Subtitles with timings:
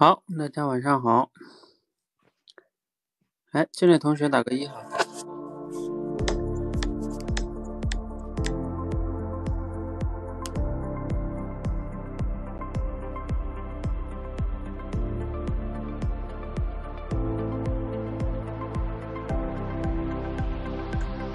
[0.00, 1.32] 好，大家晚上好。
[3.50, 4.74] 哎，进来同学打个一哈。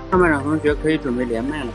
[0.09, 1.73] 上半场同学可以准备连麦了。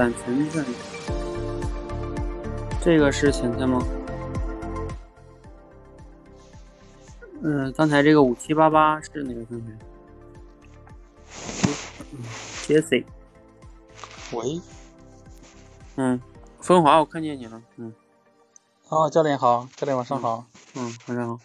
[0.00, 0.64] 嗯，范范、晨晨，
[2.80, 3.86] 这个是浅浅吗？
[7.42, 9.66] 嗯，刚才这个五七八八是哪个同学？
[12.66, 13.04] 杰 C。
[14.32, 14.58] 喂。
[15.96, 16.18] 嗯，
[16.60, 17.60] 风华，我看见你了。
[17.76, 17.92] 嗯。
[18.88, 20.46] 哦，教练好，教练晚上好。
[20.76, 21.38] 嗯，晚上好。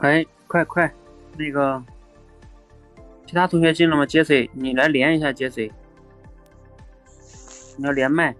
[0.00, 0.92] 哎，快快，
[1.36, 1.82] 那个，
[3.26, 4.04] 其他同学进了吗？
[4.04, 5.70] 杰森你来连一下杰森
[7.76, 8.34] 你要连麦。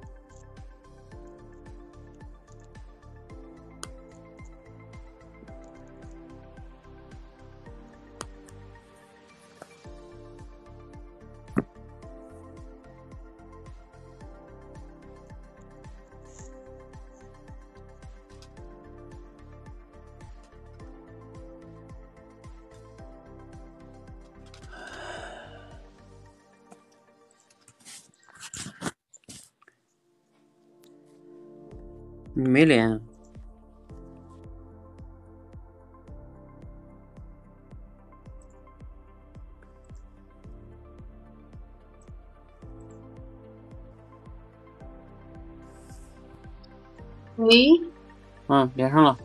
[48.61, 49.17] 嗯，连上了。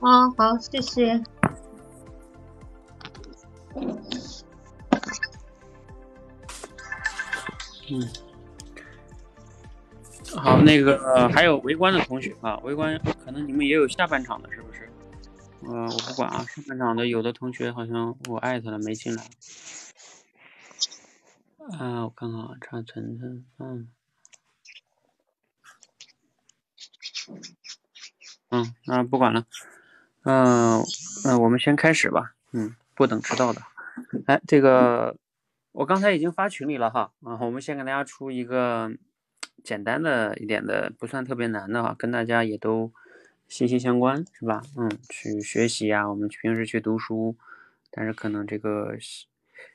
[0.00, 1.20] 哦，好，谢谢。
[7.90, 8.08] 嗯。
[10.36, 14.88] 好，那个呃还有围观的同学啊，围观可能你们也有下半场的，是不是？
[15.62, 19.24] 嗯，我不管啊，上半场的有的同学好像我艾特了没进来。
[21.76, 23.88] 啊，我看看啊，查晨晨，嗯，
[28.50, 29.44] 嗯，那不管了，
[30.24, 30.82] 嗯
[31.24, 33.62] 嗯，我们先开始吧，嗯，不等迟到的。
[34.26, 35.16] 哎，这个
[35.72, 38.92] 我刚才已经发群里了哈，啊，我们先给大家出一个。
[39.62, 42.90] 简单的一点的，不算特别难的哈，跟大家也都
[43.46, 44.62] 息息相关，是吧？
[44.74, 47.36] 嗯，去学习呀，我们平时去读书，
[47.90, 48.96] 但是可能这个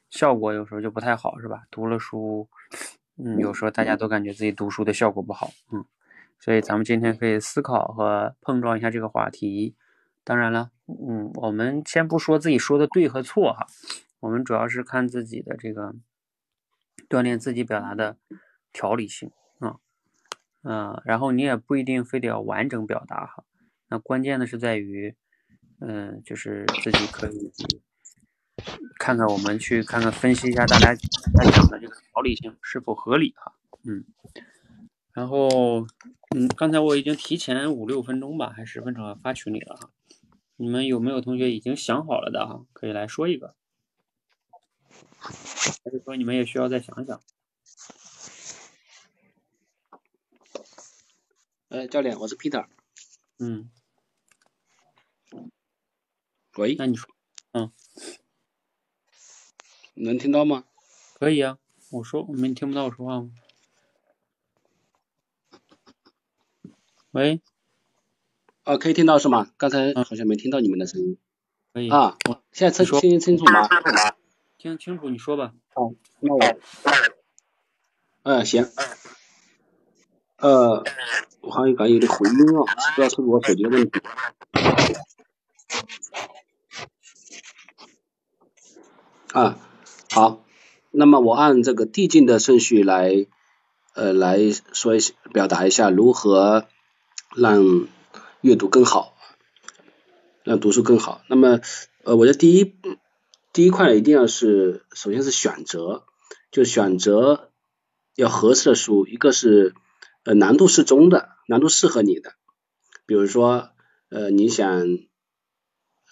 [0.09, 1.65] 效果有时候就不太好，是吧？
[1.69, 2.47] 读了书，
[3.17, 5.85] 嗯，有时候大家都感觉自己读书的效果不好，嗯，
[6.45, 9.75] 所以咱们今天可以思考和碰撞一下这个话题。
[10.23, 13.65] 当然了，嗯，我们先不说自己说的对和错哈，
[14.19, 15.95] 我们主要是看自己的这个
[17.09, 18.17] 锻炼自己表达的
[18.71, 19.77] 条理性啊。
[20.61, 23.43] 嗯，然后你也不一定非得要完整表达哈，
[23.87, 25.15] 那关键的是在于，
[25.79, 27.51] 嗯，就是自己可以
[28.99, 30.93] 看看我们去看看分析一下大家
[31.33, 33.51] 大家讲的这个条理性是否合理哈，
[33.83, 34.05] 嗯，
[35.15, 35.87] 然后
[36.35, 39.89] 嗯，刚才我已经提前五六分钟吧，还十分钟发群里了哈，
[40.57, 42.65] 你们有没有同学已经想好了的哈？
[42.73, 43.55] 可以来说一个，
[45.19, 47.21] 还是说你们也需要再想想？
[51.69, 52.67] 呃，教练，我是 Peter。
[53.39, 53.71] 嗯，
[56.57, 57.09] 喂，那你说，
[57.53, 57.71] 嗯，
[59.93, 60.65] 能听到吗？
[61.13, 61.57] 可以啊。
[61.91, 63.31] 我说，你们听不到我说话吗？
[67.15, 67.39] 喂，
[68.65, 69.47] 啊，可以听到是吗？
[69.55, 71.17] 刚才好像没听到你们的声音。
[71.71, 71.89] 可以。
[71.89, 72.17] 啊，
[72.51, 73.69] 现在听听清楚吗？
[74.57, 75.53] 听清楚，你说吧。
[75.73, 76.57] 好，那我，
[78.23, 78.67] 嗯，行。
[80.39, 80.83] 呃，
[81.39, 84.01] 我好像感觉有点回音啊，不知道是不是我手机的问题。
[89.31, 89.57] 啊，
[90.11, 90.43] 好，
[90.91, 93.25] 那么我按这个递进的顺序来，
[93.93, 94.37] 呃，来
[94.73, 96.67] 说一下表达一下如何
[97.35, 97.87] 让
[98.41, 99.15] 阅读更好，
[100.43, 101.21] 让读书更好。
[101.27, 101.61] 那么，
[102.03, 102.75] 呃，我觉得第一
[103.53, 106.03] 第一块一定要是，首先是选择，
[106.51, 107.51] 就选择
[108.15, 109.73] 要合适的书，一个是。
[110.27, 112.33] 呃，难度适中的，难度适合你的，
[113.05, 113.69] 比如说，
[114.09, 114.97] 呃，你想，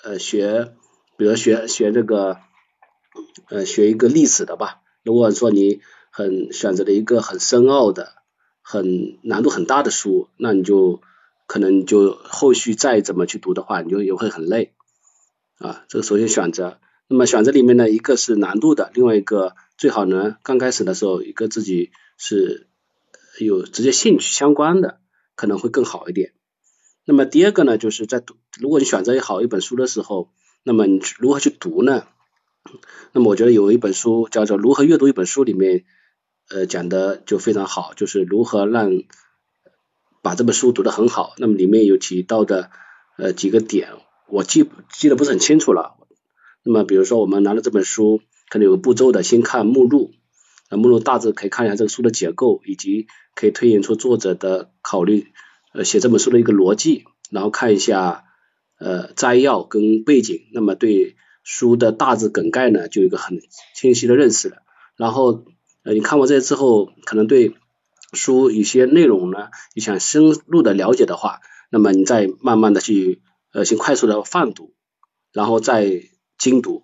[0.04, 0.76] 呃，学，
[1.18, 2.38] 比如学学这个，
[3.50, 4.82] 呃，学一个历史的吧。
[5.02, 5.82] 如果说你
[6.12, 8.14] 很选择了一个很深奥的、
[8.62, 11.02] 很难度很大的书，那你就
[11.48, 14.74] 可能就后续再怎么去读的话，你就也会很累
[15.60, 15.84] 啊。
[15.88, 22.68] 这个首先选择，那么选择里面呢，一个是难度的，另外一个最好呢，刚开始的时候一个自己是。
[23.40, 25.00] 有直接兴趣相关的
[25.34, 26.34] 可能会更好一点。
[27.04, 30.30] 那么第二个呢，就是在读，如果你选择好一本书的时候，
[30.62, 32.06] 那么你如何去读呢？
[33.12, 35.84] 那么我觉得有一本书叫做《如何阅读一本书》，里面
[36.52, 39.02] 呃讲的就非常好，就是如何让
[40.24, 41.36] 把这本书读得很好。
[41.38, 42.72] 那么里面有提到的
[43.20, 43.90] 呃几个点，
[44.28, 45.98] 我记记得不是很清楚了。
[46.64, 50.12] 那么比如说我们拿了这本书，可能有个步骤的，先看目录。
[50.70, 53.06] 那目录大致可以看一下这个书的结构，以及
[53.36, 55.28] 可以推演出作者的考虑，
[55.74, 58.24] 呃，写这本书的一个逻辑，然后看一下
[58.80, 63.42] 呃摘要跟背景，那么对书的大致梗概呢就有一个很
[63.76, 64.64] 清晰的认识了。
[64.96, 65.44] 然后
[65.84, 67.54] 呃你看完这些之后，可能对
[68.14, 71.40] 书一些内容呢，你想深入的了解的话，
[71.70, 73.22] 那么你再慢慢的去
[73.52, 74.74] 呃先快速的泛读，
[75.32, 76.04] 然后再
[76.38, 76.84] 精读，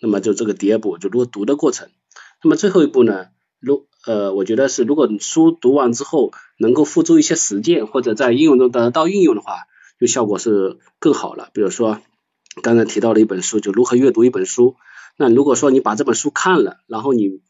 [0.00, 1.88] 那么就这个第二步就如果读的过程。
[2.42, 3.26] 那么最后一步呢？
[3.60, 9.60] 如呃，我觉得是，如果你书读完之后能够付诸一些实践，或者在应用中得到应用的话，
[9.98, 11.48] 就效果是更好了。
[11.54, 12.00] 比如说
[12.62, 14.76] 刚才提到的一本书，就如何阅读一本书。
[15.16, 17.40] 那如果说你把这本书看了，然后你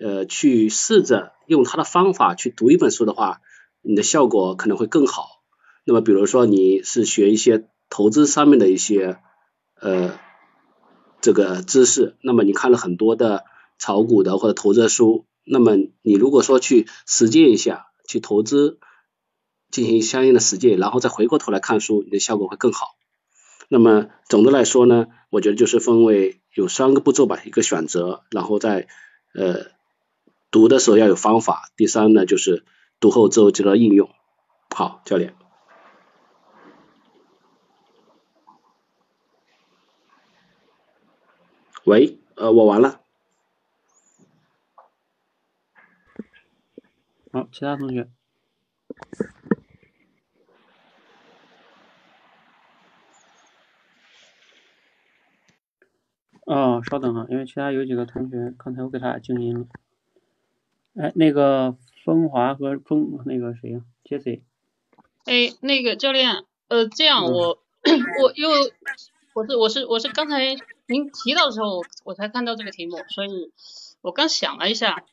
[0.00, 3.40] 呃去试着用它的方法去读一本书的话，
[3.82, 5.42] 你的效果可能会更好。
[5.84, 9.18] 那么比如说你是学一些投资上面的一些
[9.80, 10.18] 呃
[11.20, 13.44] 这个知识，那么你看了很多的。
[13.82, 18.78] 炒股的或者投资的书，那么你如果说去实践一下，去投资
[19.70, 22.88] 进行相应的实践，然后再回过头来看书，你的效果会更好。
[23.70, 28.86] 那么总的来说呢，我觉得就是分为有三个步骤吧，一个选择，然后再
[29.32, 29.68] 呃
[30.50, 32.64] 读的时候要有方法，第三呢就是
[32.98, 34.10] 读后之后就要应用。
[34.74, 35.34] 好，教练。
[41.84, 43.00] 喂，呃，我完了。
[47.32, 48.10] 好，其他同学。
[56.44, 59.66] 哦，稍等啊，因为其他有几个同学，刚才我给他静音了。
[60.94, 64.40] 哎，那个风华和风那个谁呀，Jesse。
[65.24, 67.62] 哎，那个教练，呃，这样我
[68.22, 68.72] 我因为
[69.34, 70.56] 我是我是我是刚才
[70.86, 73.52] 您提到的时候，我才看到这个题目，所以
[74.00, 75.04] 我刚想了一下，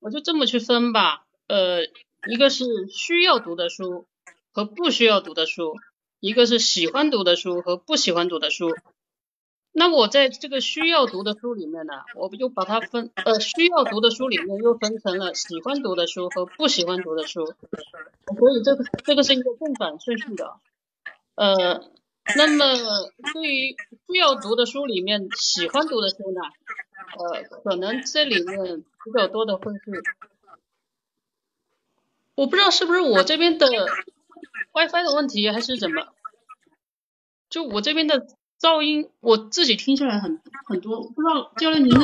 [0.00, 1.24] 我就这么去分吧。
[1.46, 1.84] 呃，
[2.28, 4.06] 一个是需要读的书
[4.52, 5.76] 和不需要读的书，
[6.20, 8.74] 一个是喜欢读的书和不喜欢读的书。
[9.74, 20.56] 那我在这个需要读的书里面呢，我不就把它分呃需要读的书里面又分成了喜欢读的书和不喜欢读的书，所以这个这个是一个正反顺序的。
[21.34, 21.90] 呃，
[22.36, 22.64] 那么
[23.32, 23.74] 对于
[24.06, 26.42] 需要读的书里面喜欢读的书呢，
[27.18, 30.02] 呃，可能这里面比较多的会是。
[32.34, 33.66] 我不知道是不是我这边的
[34.72, 36.08] WiFi 的问题，还是怎么？
[37.48, 38.26] 就我这边的
[38.62, 41.98] 噪音，我自己听下来很很多，不知道教练您的。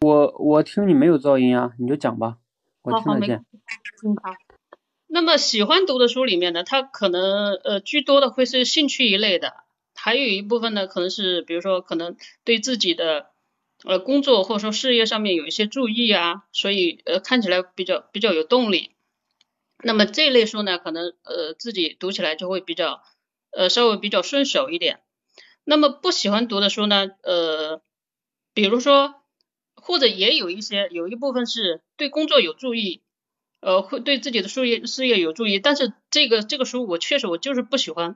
[0.00, 2.36] 我我听你没有噪音啊，你就讲吧，
[2.82, 3.46] 我听得见。
[4.04, 4.34] 嗯好。
[5.06, 9.54] 那么喜欢读的书里面呢，它可能呃居多的会是兴趣一类的，
[9.94, 13.30] 还有一部分呢可能是比如说可能对自己的
[13.84, 18.90] 呃工作或者说事业上面有一些注意啊，所以呃看起来比较比较有动力。
[19.82, 23.02] 那么这类书呢，可能呃自己读起来就会比较
[23.50, 25.00] 呃稍微比较顺手一点。
[25.64, 27.82] 那么不喜欢读的书呢，呃
[28.54, 29.14] 比如说
[29.74, 33.02] 或者也有一些有一部分是对工作有注意。
[33.60, 38.14] 呃，会对自己的事业事业有注意，但是这个这个书我确实我就是不喜欢，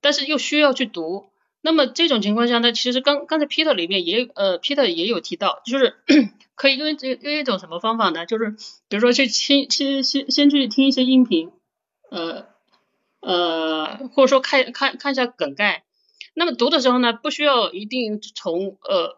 [0.00, 1.32] 但是又需要去读。
[1.60, 5.96] 那么这种情况下呢，其实刚刚才 Peter 里面也呃 Peter 也有提到，就是
[6.56, 8.26] 可以用这用一种什么方法呢？
[8.26, 8.56] 就是
[8.88, 11.52] 比如说去听先先先去听一些音频，
[12.10, 12.46] 呃
[13.20, 15.84] 呃或者说看看看一下梗概。
[16.34, 19.16] 那么读的时候呢，不需要一定从呃。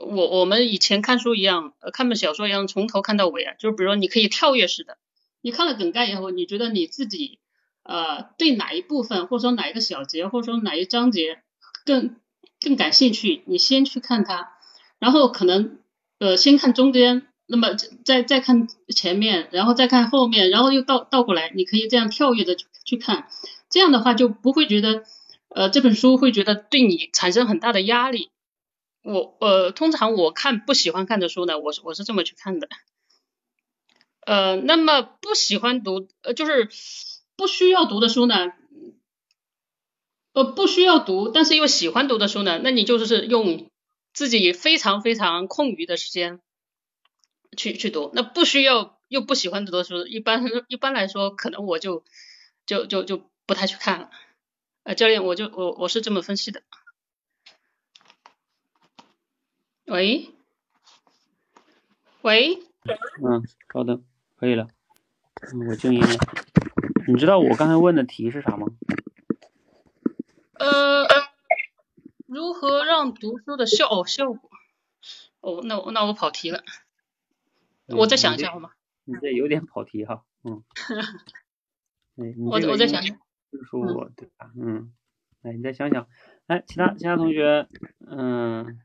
[0.00, 4.96] 我我们以前看书一样，看本小说一样，从头看到尾啊，就是比如说你可以跳跃式的，
[5.40, 7.40] 你看了梗概以后，你觉得你自己
[7.82, 11.42] 呃对哪一部分或者说哪一个小节或者说哪一章节
[11.84, 12.14] 更
[12.60, 14.52] 更感兴趣，你先去看它，
[15.00, 15.80] 然后可能
[16.18, 23.28] 呃先看中间，那么再再看前面，然后再看后面，然后又倒倒过来，你可以这样跳跃着去看，
[23.70, 25.04] 这样的话就不会觉得
[25.48, 28.30] 呃这本书会觉得对你产生很大的压力。
[29.02, 32.68] 我呃，通常我看不喜欢看的书呢，我是我是这么去看的。
[34.26, 36.68] 呃，那么不喜欢读呃，就是
[37.36, 38.52] 不需要读的书呢，
[40.34, 43.67] 呃，不需要读，但是又喜欢读的书呢，那你就是用
[44.18, 46.40] 自己非常非常空余的时间
[47.56, 48.10] 去去读。
[48.14, 52.02] 那不需要又不喜欢读的书，一般一般来说，可能我就
[52.66, 54.10] 就就就不太去看了。
[54.82, 56.64] 呃，教练，我就我我是这么分析的。
[59.86, 60.30] 喂，
[62.22, 62.58] 喂，
[63.22, 64.02] 嗯，稍等，
[64.34, 64.66] 可以了，
[65.68, 66.16] 我静音了。
[67.06, 68.66] 你知道我刚才问的题是啥吗？
[70.54, 71.06] 呃，
[72.38, 74.48] 如何让读书的效哦效果？
[75.40, 76.62] 哦，那我那我跑题了，
[77.88, 78.70] 我再想一下好吗？
[79.02, 80.62] 你这有点跑题哈，嗯。
[82.46, 83.18] 我我再想想。
[83.50, 84.52] 就是说，对吧？
[84.56, 84.92] 嗯，
[85.42, 86.06] 哎，你再想想，
[86.46, 87.66] 哎，其他其他同学，
[88.06, 88.80] 嗯。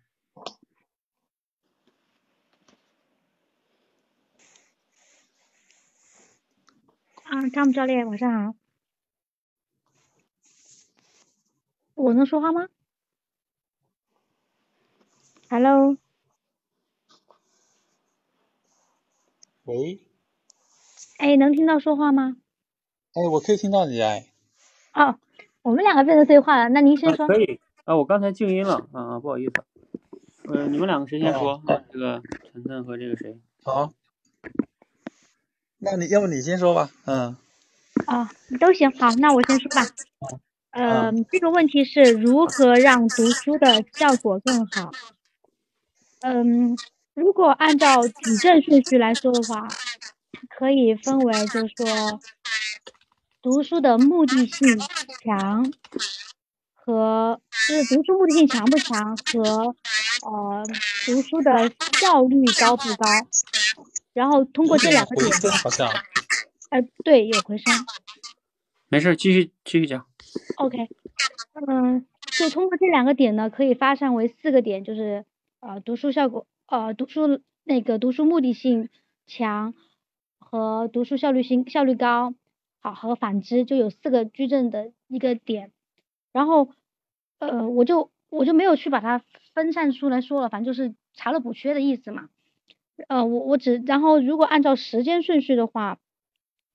[7.25, 8.55] 啊，汤姆教练，晚上好。
[11.93, 12.67] 我能说话吗
[15.53, 15.97] ？Hello。
[19.65, 19.99] 喂。
[21.19, 22.37] 哎，能听到说话吗？
[23.13, 24.25] 哎，我可以听到你哎。
[24.95, 25.19] 哦，
[25.61, 27.27] 我们两个变成对话了，那您先说。
[27.27, 27.59] 可以。
[27.85, 29.53] 啊，我刚才静音了，啊，不好意思。
[30.51, 31.61] 呃，你们两个谁先说？
[31.91, 33.37] 这个晨晨和这个谁？
[33.63, 33.93] 好。
[35.77, 37.37] 那你要不你先说吧，嗯。
[38.07, 38.27] 哦，
[38.59, 39.85] 都行，好，那我先说吧。
[40.71, 44.91] 呃，这个问题是如何让读书的效果更好？
[46.23, 46.75] 嗯，
[47.13, 49.67] 如果按照矩阵顺序来说的话，
[50.49, 52.19] 可以分为就是说，
[53.41, 54.79] 读书的目的性
[55.21, 55.69] 强
[56.73, 59.75] 和就是读书目的性强不强和
[60.25, 60.63] 呃
[61.05, 63.05] 读书的效率高不高。
[64.13, 65.89] 然后通过这两个点，好像，
[66.69, 67.73] 呃，对，有回声。
[68.87, 70.05] 没事，继续继续讲。
[70.55, 70.87] OK，
[71.67, 72.05] 嗯，
[72.37, 75.25] 就通过这两个点呢，可以发散为四个点，就是
[75.65, 78.89] 呃，读书效果，呃，读书那个读书目的性
[79.25, 79.73] 强
[80.37, 82.33] 和读书效率性效率高，
[82.81, 85.71] 好和反之，就有四个矩阵的一个点。
[86.33, 86.67] 然后，
[87.39, 92.27] 呃，我就我就没有去把它分散出来说了，反正就是查漏补缺的意思嘛。
[93.07, 95.97] 呃，我我只然后如果按照时间顺序的话，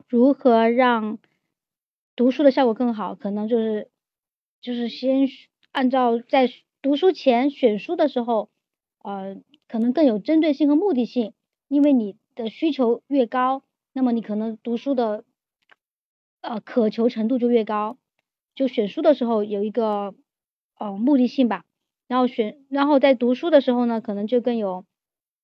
[0.08, 1.18] 如何让
[2.16, 3.14] 读书的效果更好？
[3.14, 3.90] 可能就是
[4.62, 5.28] 就是先
[5.72, 8.48] 按照在读书前选书的时候，
[9.08, 9.38] 呃，
[9.68, 11.32] 可能更有针对性和目的性，
[11.68, 13.62] 因为你的需求越高，
[13.94, 15.24] 那么你可能读书的
[16.42, 17.96] 呃渴求程度就越高。
[18.54, 20.14] 就选书的时候有一个
[20.78, 21.64] 呃目的性吧，
[22.06, 24.84] 然后选然后在读书的时候呢，可能就更有。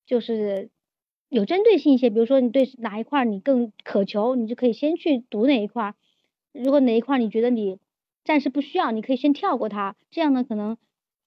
[0.05, 0.69] 就是
[1.29, 5.95] 有针对性一些，比如说你对哪一块你更渴求，你就可以先去读哪一块。
[6.51, 7.79] 如果哪一块你觉得你
[8.23, 9.95] 暂时不需要，你可以先跳过它。
[10.11, 10.77] 这样呢，可能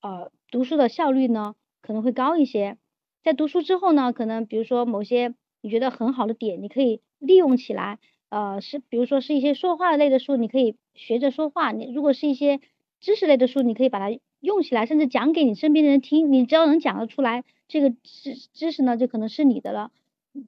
[0.00, 1.56] 呃读书的效率呢
[1.88, 2.76] 可能会高一些。
[3.24, 7.98] 在读书之后呢，可能比如说某些你觉得很好的点，你可以利用起来。
[8.28, 11.72] 呃，是比如说是一些说话类的书，你可以学着说话。
[11.72, 12.60] 你如果是一些
[13.00, 16.30] 知识类的书，你可以把它用起来，甚至讲给你身边的人听。
[16.30, 17.42] 你只要能讲得出来。
[17.68, 19.90] 这个知知识呢，就可能是你的了，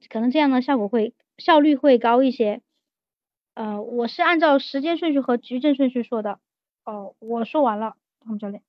[0.09, 2.61] 可能这样的效果会效率会高一些。
[3.55, 6.39] 呃，我是按照时间顺序和矩阵顺序说的。
[6.85, 8.61] 哦，我说完了，汤姆教练。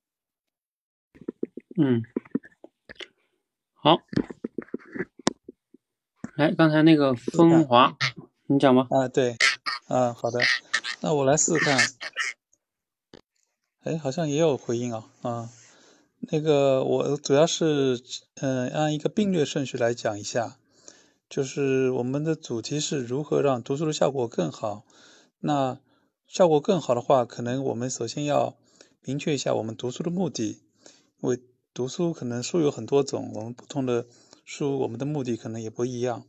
[1.77, 2.03] 嗯，
[3.85, 3.99] 好。
[6.37, 7.97] 来，刚才那个风华，
[8.47, 8.87] 你讲吧。
[8.89, 9.35] 啊，对，
[9.89, 10.39] 啊，好的，
[11.01, 11.77] 那我来试试看。
[13.81, 15.51] 哎，好像也有回音啊，啊，
[16.31, 18.01] 那个我主要是
[18.37, 20.59] 嗯按一个并列顺序来讲一下，
[21.29, 24.85] 就是我们的主题是如何让读书的效果更好。
[25.41, 25.81] 那
[26.29, 28.57] 效果更好的话，可能我们首先要
[29.01, 30.63] 明确一下我们读书的目的，
[31.19, 31.41] 因为
[31.75, 34.07] 读书可能书有很多种，我们不同的
[34.45, 36.27] 书我们的目的可能也不一样。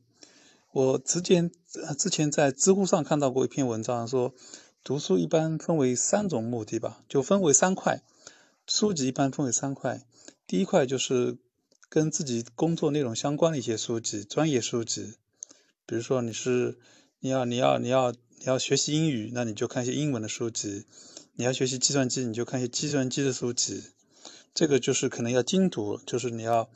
[0.71, 1.51] 我之前
[1.97, 4.33] 之前在知乎上看到过一篇文章，说
[4.85, 8.01] 读书一般分为三种目的吧，就分为三块，
[8.65, 10.05] 书籍一般分为三块。
[10.47, 11.37] 第一块就是
[11.89, 15.15] 跟自己工作内容相关的一些书籍，专业书籍，
[15.85, 16.79] 比如说你是
[17.19, 20.85] 你要你要你要你要学习英语，那你就看一些英文的书籍；
[21.35, 23.83] 你要学习计算机，你就看一些计算机的书籍。
[24.53, 26.69] 这个就是可能要精读，就是你要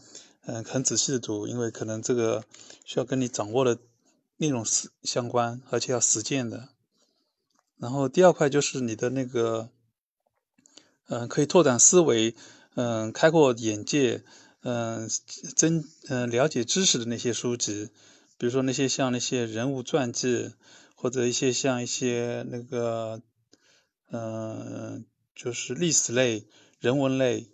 [0.46, 2.46] 嗯很仔细的读，因为可能这个
[2.86, 3.78] 需要跟你掌握的。
[4.40, 6.70] 内容是相关，而且要实践的。
[7.78, 9.72] 然后第二块就是你的那个，
[11.08, 12.36] 嗯，可以拓展思维，
[12.76, 14.24] 嗯，开阔眼界，
[14.62, 15.10] 嗯，
[15.56, 17.90] 增，嗯，了解知识的那些书籍，
[18.38, 20.54] 比如说那些像那些人物传记，
[20.94, 23.24] 或者一些像一些那个，
[24.12, 25.04] 嗯，
[25.34, 26.46] 就是历史类、
[26.80, 27.50] 人文类，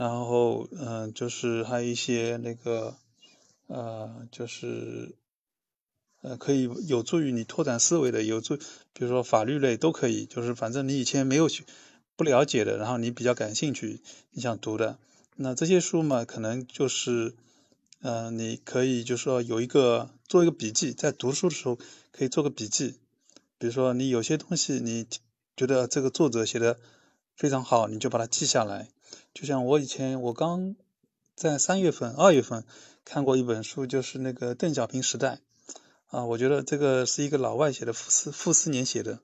[0.00, 2.96] 然后，嗯，就是还有一些那个，
[3.66, 5.14] 呃，就是。
[6.22, 8.58] 呃，可以有助于你拓展思维的，有助，
[8.92, 11.64] 比如说法律类都可以，就是反正你以前没有去
[12.14, 14.98] 不了解的，然后你比较感兴趣，你想读的，
[15.36, 17.34] 那这些书嘛，可能就是，
[18.02, 21.78] 呃，你可以就是说有一个做一个笔记，在读书的时候
[22.10, 22.98] 可以做个笔记，
[23.56, 25.06] 比如说你有些东西你
[25.56, 26.78] 觉得这个作者写的
[27.34, 28.88] 非常好，你就把它记下来。
[29.32, 30.74] 就像我以前我刚
[31.34, 32.64] 在三月份、二月份
[33.04, 35.40] 看过一本书，就是那个邓小平时代。
[36.08, 39.20] 啊，我觉得这个是一个老外写的，傅斯傅斯年写的，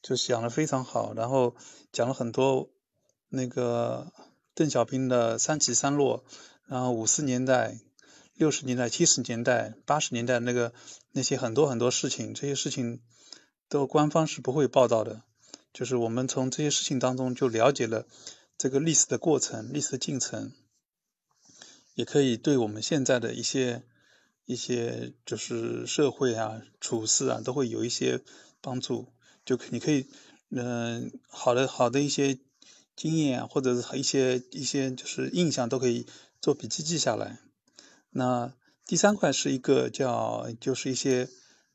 [0.00, 1.56] 就讲的非常好，然后
[1.90, 2.70] 讲了很多
[3.28, 4.12] 那个
[4.54, 6.22] 邓小平的三起三落，
[6.66, 7.80] 然后五十年代、
[8.36, 10.72] 六十年代、七十年代、八十年代那个
[11.10, 13.00] 那些很多很多事情，这些事情
[13.68, 15.22] 都官方是不会报道的，
[15.72, 18.06] 就是我们从这些事情当中就了解了
[18.60, 20.52] 这个历史的过程、历史的进程，
[21.94, 23.82] 也可以对我们现在的一些。
[24.46, 28.20] 一些就是社会啊、处事啊，都会有一些
[28.60, 29.12] 帮助。
[29.44, 30.08] 就你可以，
[30.48, 32.40] 嗯，好的好的一些
[32.96, 36.04] 经验啊，或者是一些一些就是印象，都可以
[36.40, 37.38] 做笔记记下来。
[38.10, 38.52] 那
[38.86, 41.28] 第三块是一个叫，就是一些，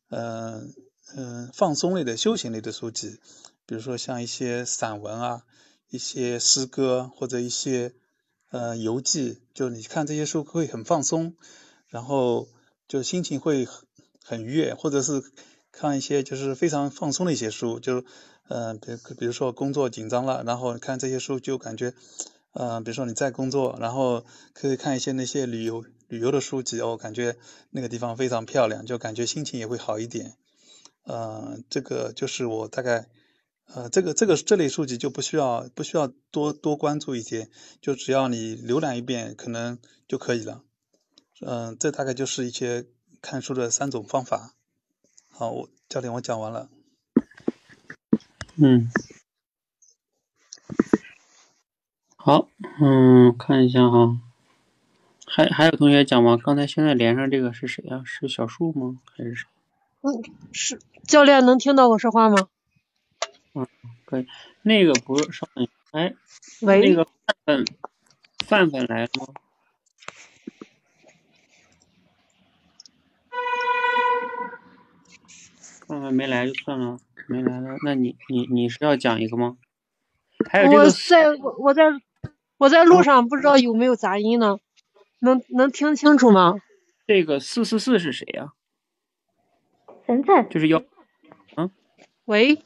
[0.10, 0.74] 嗯
[1.16, 3.22] 嗯，放松类的、休闲类的书籍，
[3.66, 5.46] 比如说像一些散文啊、
[5.96, 7.94] 一些诗歌或者一些
[8.52, 11.36] 呃游记，就你看这些书会很放松，
[11.88, 12.48] 然后。
[12.88, 13.68] 就心情会
[14.24, 15.24] 很愉悦，或者是
[15.72, 18.04] 看一些就是非常放松的一些书，就
[18.48, 21.96] 嗯，比比如说工作紧张了，然后看这些书就感觉，
[22.54, 27.38] 嗯，比如说你在工作，然后可以看一些那些旅游旅游的书籍，哦，感觉
[27.72, 30.36] 那个地方非常漂亮，就感觉心情也会好一点。
[31.08, 33.08] 嗯，这个就是我大概，
[33.74, 37.50] 呃，这个这个这类书籍就不需要不需要多多关注一些，
[37.82, 40.62] 就只要你浏览一遍可能就可以了。
[41.42, 42.86] 嗯，这大概就是一些
[43.22, 44.54] 看书的三种方法。
[45.30, 46.70] 好，我教练我讲完了。
[48.56, 48.90] 嗯，
[52.16, 52.48] 好，
[52.80, 54.22] 嗯，看一下哈，
[55.26, 56.38] 还还有同学讲吗？
[56.42, 58.04] 刚才现在连上这个是谁呀？
[58.06, 59.02] 是小树吗？
[59.18, 59.48] 还是谁？
[60.02, 60.24] 嗯，
[60.54, 62.48] 是教练能听到我说话吗？
[63.56, 63.66] 嗯，
[64.06, 64.28] 可以。
[64.62, 66.14] 那个不是，稍等，哎，
[66.62, 67.66] 喂，那个范范，
[68.46, 69.34] 范范来了吗？
[75.88, 79.58] 范范没来就算了，没来了，那你你你是要讲一个吗？
[80.50, 81.84] 还有这个，我在我我在
[82.58, 84.60] 我在路上，不知道有没有杂音呢？
[85.20, 86.56] 能能听清楚吗？
[87.08, 88.52] 这个四四四是谁呀？
[90.06, 90.50] 晨晨。
[90.50, 90.84] 就是幺，
[91.56, 91.72] 嗯，
[92.26, 92.62] 喂。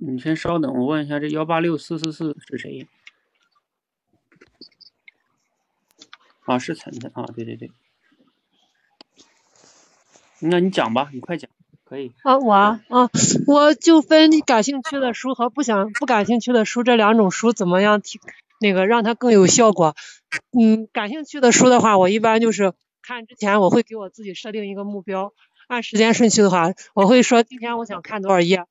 [0.00, 2.88] 你先稍等，我问一下，这幺八六四四四是谁？
[6.46, 7.70] 啊，是晨晨啊，对对对。
[10.40, 11.50] 那你讲吧，你快讲。
[11.84, 12.80] 可以啊，我啊，
[13.46, 18.20] 我就分感兴趣的书和不想不感兴趣的书这两种书怎么样提
[18.60, 19.96] 那个让它更有效果。
[20.52, 25.32] 嗯，感兴趣的书的话，我一般就是看之前我会给我自己设定一个目标，
[25.66, 28.66] 按时间顺序的话，我会说今天我想看多少页，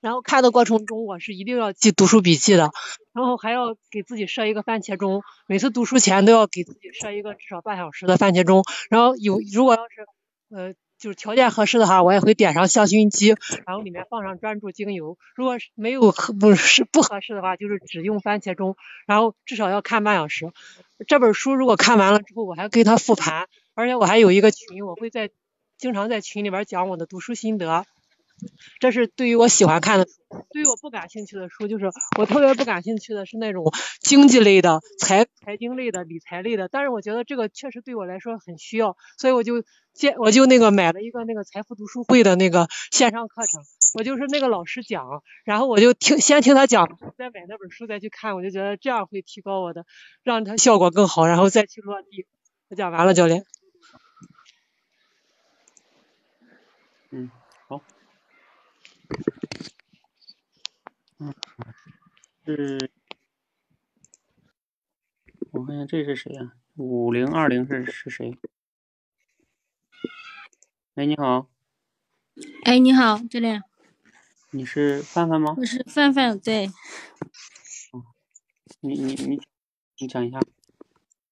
[0.00, 2.70] 然后看的过程中我是一定要记读书笔记的，
[3.12, 10.06] 然后还要给自己设一个番茄钟，每次读书前都要给自己设一个至少半小时的番茄钟，然后有如果要是
[10.54, 10.74] 呃。
[11.00, 15.16] 就是条件合适的话，我也会点上香薰机，然后里面放上专注精油。
[15.36, 18.74] 如果是没有合不是不合适的话，就是只用番茄钟，
[19.06, 20.50] 然后至少要看半小时。
[21.06, 25.30] 这本书如果看完了之后，我还给他复盘，而且我还有一个群，我会在
[25.76, 27.86] 经常在群里边讲我的读书心得。
[28.80, 30.12] 这是对于我喜欢看的书，
[30.50, 36.68] 对于我不感兴趣的书，就是我特别不感兴趣的是那种经济类的、财财经类的、理财类的。
[36.68, 43.62] 但是我觉得这个确实对我来说很需要，所以我就建我就那个买了一个那个财富读书会的那个线上课程，
[43.94, 49.84] 我就是那个老师讲，然后我就听先听他讲，再买那本书再去看，我就觉得这样会提高我的，
[50.22, 52.26] 让它效果更好，然后再去落地。
[52.70, 53.42] 我讲完了，教练。
[62.48, 62.90] 是，
[65.50, 66.54] 我看一下这是谁呀？
[66.76, 68.34] 五零二零是是谁？
[70.94, 71.50] 哎，你好。
[72.64, 73.62] 哎，你好，教练。
[74.52, 75.56] 你是范范吗？
[75.58, 76.68] 我是范范，对。
[77.92, 78.02] 哦，
[78.80, 79.40] 你你你，
[79.98, 80.40] 你讲一下。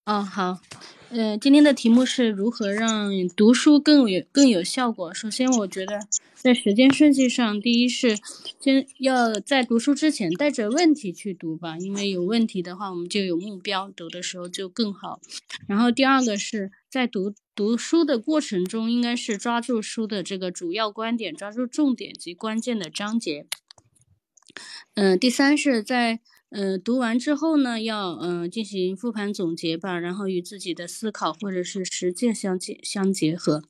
[0.05, 0.61] 哦，好。
[1.09, 5.15] 呃，今天的题目是如何让读书更有更有效果。
[5.15, 6.07] 首先，我觉得
[6.47, 8.17] 在时间顺序上，第一是
[8.61, 15.19] 先要在读书之前带着问题去读吧，因为有问题的话，我们就有目标，读的时候就更好。
[15.67, 23.49] 然后第二个是在读读书的过程中，应该是抓住书的这个主要观点，抓住重点及关键的章节。
[24.95, 26.21] 嗯，第三是在。
[26.51, 33.65] 呃，读完之后呢，要嗯进行复盘总结吧，然后与自己的思考或者是实践相结相结合，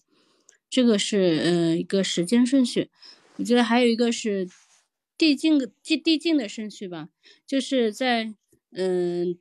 [0.68, 2.90] 这个是呃一个时间顺序。
[3.37, 4.48] 我觉得还有一个是
[5.18, 7.09] 递进递递进的顺序吧，
[7.46, 8.35] 就是在
[8.72, 9.38] 嗯。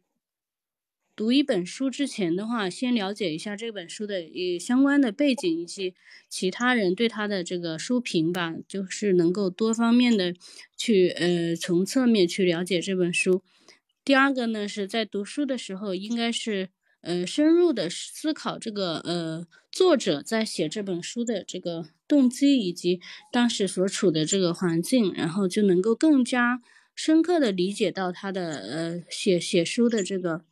[1.18, 5.96] 读一本书之前的话，先了解一下这本书的呃相关的背景以及
[6.28, 10.34] 其他人对他的这个书评吧，就是能够多方面的
[10.76, 13.42] 去呃从侧面去了解这本书。
[14.04, 16.68] 第二个呢，是在读书的时候，应该是
[17.06, 23.00] 呃深入的思考这个呃作者在写这本书的这个动机以及
[23.32, 26.62] 当时所处的这个环境，然后就能够更加
[26.94, 30.44] 深刻的理解到他的呃写写书的这个。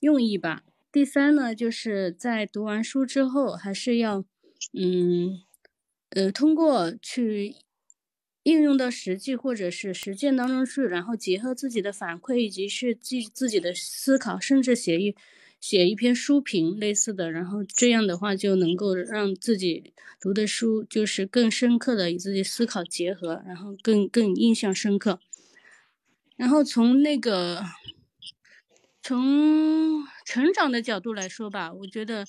[0.00, 0.64] 用意吧。
[0.92, 4.22] 第三呢，就是在读完书之后，还是要，
[4.78, 5.40] 嗯，
[6.10, 7.56] 呃，通过去
[8.42, 15.16] 应用到实际或者是实践当中去，然后结合自己的反馈以及是自自己的思考，甚至写一
[15.66, 25.20] 写一篇书评类似的，然后这样的话就能够让自己读的书就是更深刻的与自己思考结合，然后更更印象深刻。
[26.36, 27.64] 然后从那个。
[29.06, 32.24] 从成长的角度来说吧，我觉得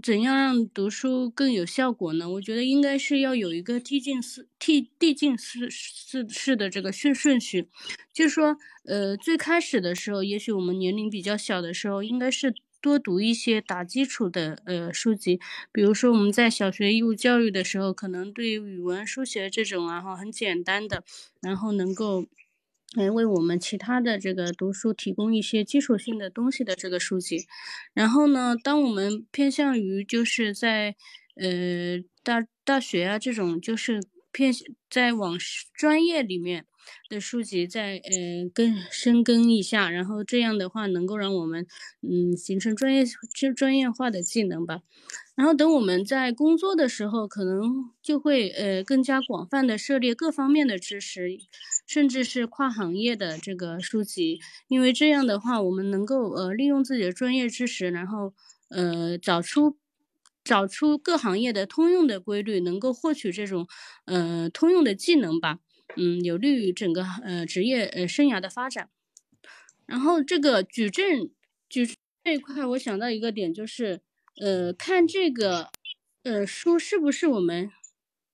[0.00, 2.30] 怎样让读书更有效果呢？
[2.30, 7.66] 我觉得应该是要有一个递进式、递递进式式式的这个顺顺序，
[8.12, 15.40] 就是说，呃，最开始的时候，也许我们年龄比较小的时候，应该是多读一些打基础的呃书籍，
[15.72, 21.04] 比如说我们在小学义务教育的时候，可能对语文、书写这种啊哈很简单的，
[21.40, 22.26] 然后能够。
[22.94, 27.46] 来为我们其他的这个读书提供一些基础性的东西的这个书籍，
[27.94, 30.94] 然后呢，当我们偏向于就是在
[31.36, 34.52] 呃大大学啊这种就是偏
[34.90, 35.38] 在往
[35.72, 36.66] 专业里面
[37.08, 41.66] 的书籍再呃更深耕一下，然后这样的话能够让我们
[42.00, 44.80] 嗯形成专业专专业化的技能吧。
[45.34, 51.26] 然后等我们在工作的时候，可能就会呃更加广泛的涉猎各方面的知识，
[51.86, 58.34] 甚至是跨行业的这个书籍，因为这样的话，我们能够呃利用自己的专业知识，然后
[58.68, 59.78] 呃找出
[60.44, 63.66] 找出各行业的通用的规律，能够获取这种
[64.04, 65.60] 呃通用的技能吧，
[65.96, 68.88] 嗯，有利于整个呃职业呃生涯的发展。
[69.86, 71.30] 然后这个矩阵
[71.68, 71.86] 矩
[72.24, 74.00] 这一块，我想到一个点就是。
[74.40, 75.68] 呃，看这个，
[76.22, 77.70] 呃，书是不是我们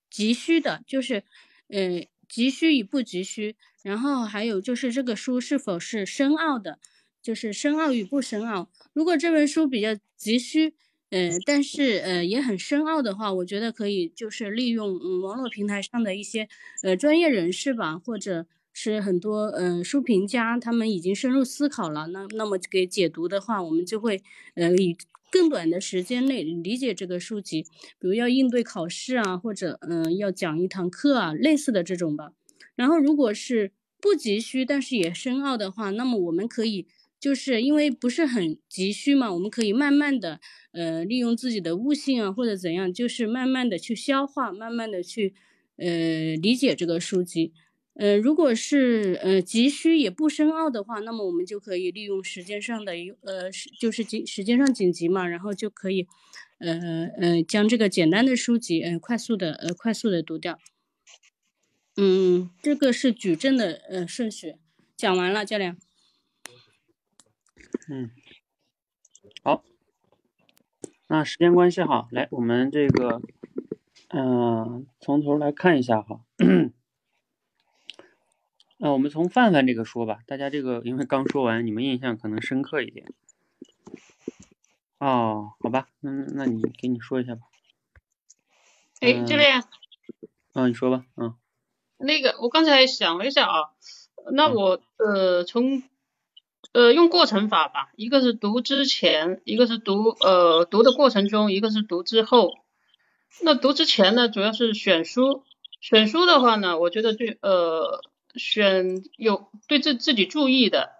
[0.09, 0.81] 急需的？
[0.87, 1.25] 就是，
[1.67, 3.57] 呃，急需与不急需。
[3.83, 6.79] 然后还有就是这个书是否是深奥的？
[7.21, 8.71] 就是深奥与不深奥。
[8.93, 10.73] 如果这本书比较急需，
[11.09, 16.47] 呃，但是呃也很深奥的话，我觉得可以就是利用嗯网络平台上的一些
[16.83, 22.07] 呃专业人士吧，或者是很多呃书评家，他们已经深入思考了。
[22.07, 24.21] 那那么给解读的话，我们就会
[24.55, 24.97] 呃以。
[25.31, 27.61] 更短的时间内理解这个书籍，
[27.99, 32.31] 比如要应对考试啊，或者嗯要讲一堂课啊，类似的这种吧。
[32.75, 36.87] 然后如果是不急需但是也深奥的话，那么我们可以
[37.19, 40.39] 就是因为不是很急需嘛，我们可以慢慢的
[40.71, 45.33] 呃利用自己的悟性啊或者怎样，就是慢慢的去消化，慢慢的去
[45.75, 47.51] 呃理解这个书籍。
[47.95, 56.07] 呃，如果是呃急需也不深奥的话，那么我们就可以利用时间上的呃时就是紧时间上紧急嘛，然后就可以
[56.59, 60.57] 呃呃将这个简单的书籍呃快速的呃快速的读掉。
[61.97, 64.55] 嗯，这个是矩阵的呃顺序，
[64.95, 65.75] 讲完了，教练。
[67.89, 68.11] 嗯，
[69.43, 69.63] 好，
[71.07, 73.21] 那时间关系哈，来我们这个
[74.09, 76.21] 嗯从头来看一下哈。
[78.77, 83.11] 那 我们从范范这个说吧，大家这个因为刚说完，你们印象可能深刻一点。
[84.99, 87.41] 哦，好吧，那那你给你说一下吧。
[88.99, 89.63] 哎，这边。
[90.53, 91.35] 嗯，你说吧，嗯。
[91.97, 93.71] 那个，我刚才想了一下啊，
[94.31, 95.83] 那我呃从
[96.71, 102.53] 呃用过程法吧，一个是读之前，一个是读呃读的过程中，一个是读之后。
[103.41, 105.43] 那读之前呢，主要是选书，
[105.79, 108.01] 选书的话呢，我觉得对呃。
[108.35, 110.91] 选有对自自己注意的，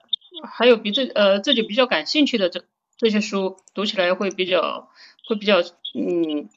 [0.52, 2.66] 还有比这呃自己比较感兴趣的这
[2.98, 4.90] 这些书，读起来会比较
[5.28, 5.62] 会比较
[5.94, 6.50] 嗯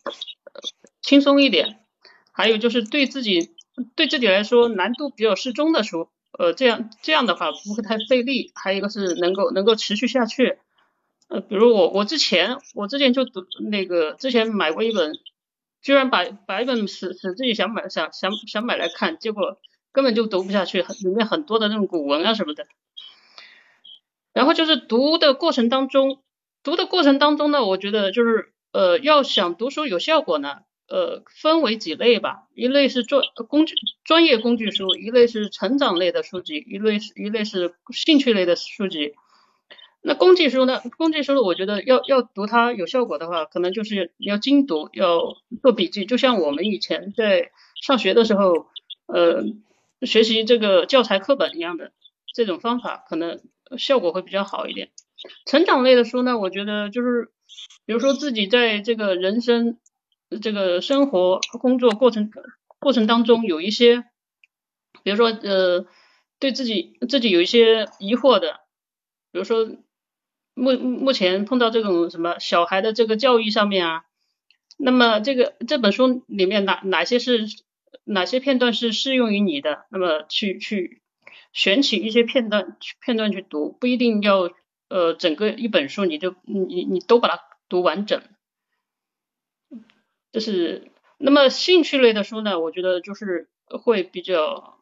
[1.02, 1.84] 轻松一点。
[2.32, 3.50] 还有就是对自己
[3.94, 8.52] 对自己来说难度比较适中的书，呃这样这样的话不会太费力。
[8.54, 10.58] 还有一个是能够能够持续下去。
[11.28, 15.12] 呃，比如我我之前我之前就读那个之前买过一本，
[15.80, 19.58] 居然把把一本是是自己想买想想想买来看，结果。
[19.94, 22.66] 根本就读不下去，里面很多的那种古文啊什么的。
[24.32, 26.22] 然后就是读的过程当中，
[26.62, 30.60] 读的过程当中呢，我觉得就是呃，要想读书有效果呢，
[30.92, 32.48] 呃，分为几类吧。
[32.54, 33.74] 一类是专工具
[34.04, 39.14] 专业工具书，一类是成长类的书籍，一类是一类是兴趣类的书籍。
[40.02, 40.80] 那工具书呢？
[40.98, 45.20] 工具书我觉得要要读它有效果的话，可能就是要精读，要
[45.62, 46.04] 做笔记。
[46.04, 47.50] 就像我们以前在
[47.80, 48.66] 上学的时候，
[49.06, 49.44] 呃。
[50.04, 51.92] 学习这个教材课本一样的
[52.34, 53.38] 这种方法，可能
[53.78, 54.90] 效果会比较好一点。
[55.46, 57.30] 成长类的书呢，我觉得就是，
[57.86, 59.78] 比如说自己在这个人生
[60.40, 62.30] 这个生活工作过程
[62.78, 64.04] 过程当中有一些，
[65.02, 65.86] 比如说呃，
[66.38, 68.60] 对自己自己有一些疑惑的，
[69.32, 69.66] 比如说
[70.54, 74.04] 目目前碰到这种什么小孩的这个教育上面啊，
[74.78, 77.46] 那么这个这本书里面哪哪些是？
[78.04, 79.84] 哪些片段是适用于你的？
[79.90, 81.02] 那么去去
[81.52, 84.50] 选取一些片段片段去读，不一定要
[84.88, 88.22] 呃整个一本书你就你你都把它读完整。
[90.32, 94.78] 就是那么兴趣类的书呢，我觉得就是会比较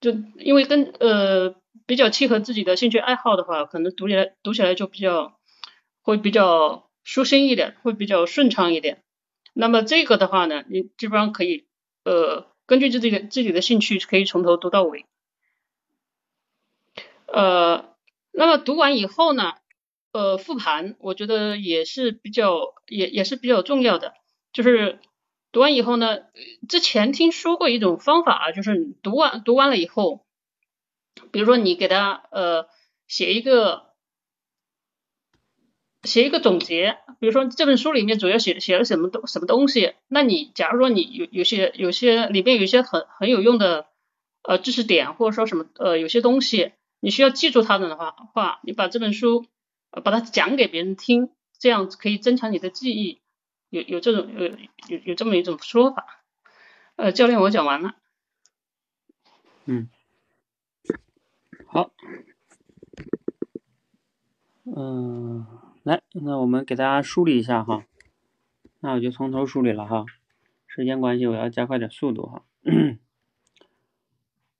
[0.00, 1.54] 就因为跟呃
[1.86, 5.38] 比较契合自己的兴趣爱好的话，可能读起来读起来就比较
[6.00, 9.02] 会比较舒心一点，会比较顺畅一点。
[9.52, 11.66] 那么这个的话呢，你基本上可以。
[12.04, 15.06] 呃，根据自己的自己的兴趣，可以从头读到尾。
[17.26, 17.96] 呃，
[18.30, 19.54] 那么读完以后呢，
[20.12, 24.14] 呃，复盘，我觉得也是比较也也是比较重要的。
[24.56, 24.98] 就是
[25.52, 26.20] 读完以后呢，
[26.66, 30.24] 之前听说过一种方法啊，就是读完读完了以后，
[31.30, 32.66] 比如说你给他呃
[33.06, 33.84] 写一个。
[36.02, 43.88] 写一个总结，比如说这本书里面主要写写了什么东什么东西，那你假如说你有有些有些里面有一些很很有用的
[44.44, 49.46] 呃知识点，或者说什么呃有些东西你需要记住它的话话，你把这本书
[50.04, 53.20] 把它讲给别人听，这样可以增强你的记忆，
[53.70, 54.46] 有有这种有
[54.88, 56.22] 有有这么一种说法。
[56.96, 57.96] 呃，教练我讲完了。
[59.66, 59.88] 嗯，
[61.66, 61.90] 好，
[64.64, 65.46] 嗯。
[65.82, 67.84] 来，那我们给大家梳理一下哈，
[68.80, 70.04] 那我就从头梳理了哈，
[70.66, 72.42] 时间关系我要加快点速度哈。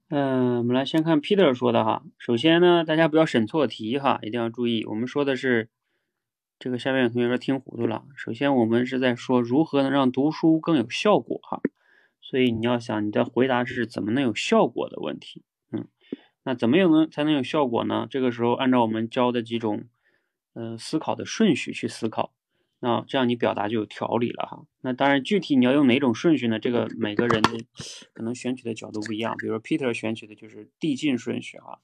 [0.09, 5.69] 嗯，我们来先看 Peter 说的哈，首先呢，大家不要审错题哈，一定要注意，我们说的是
[6.59, 11.61] 这个下面有同学说听糊涂了，首先我们是在说如何能让读书更有效果哈，
[12.21, 15.43] 所以你要想你的回答是怎么能有效果的问题，
[15.73, 15.87] 嗯，
[16.45, 18.07] 那怎么有能才能有效果呢？
[18.09, 19.85] 这个时候按照我们教的几种。
[20.59, 22.33] 呃，思考的顺序去思考，
[22.81, 24.65] 那这样你表达就有条理了哈。
[24.81, 26.59] 那当然，具体你要用哪种顺序呢？
[26.59, 27.51] 这个每个人的
[28.15, 29.37] 可能选取的角度不一样。
[29.37, 31.81] 比如说 Peter 选取的就是递进顺序哈。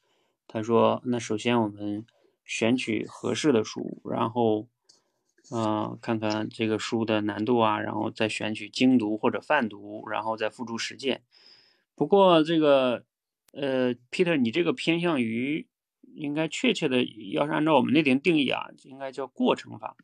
[0.48, 2.06] 他说，那首先我们
[2.44, 4.68] 选取合适的书，然后
[5.50, 11.22] 呃，看看这个书的难度啊，然后再选取精读或者泛读，然后再付诸实践。
[11.94, 13.04] 不过这个，
[13.52, 15.68] 呃，Peter，你这个偏向于
[16.14, 19.96] 应该确切的，要是按照我们那点定义啊，应该叫过程法。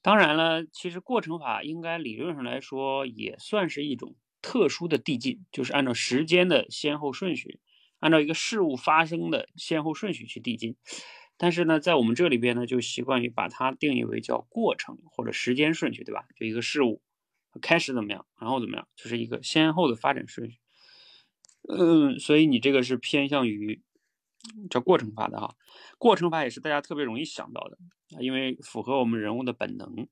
[0.00, 7.60] 当然了，其实过程法应该理论上来说也算是一种特殊的递进，就是按照时间的先后顺序，
[7.98, 10.76] 按照一个事物发生的先后顺序去递进。
[11.40, 16.26] 但是呢，在我们这里边呢，就习惯于把它定义为叫过程或者时间顺序，对吧？
[16.36, 17.00] 就一个事物
[17.62, 20.58] 开始怎么样，然后怎么样，就是一个先后的发展顺序。
[21.68, 23.82] 嗯，所以你这个是偏向于
[24.68, 25.54] 叫过程法的哈。
[25.96, 27.78] 过程法也是大家特别容易想到的，
[28.20, 30.08] 因为符合我们人物的本能。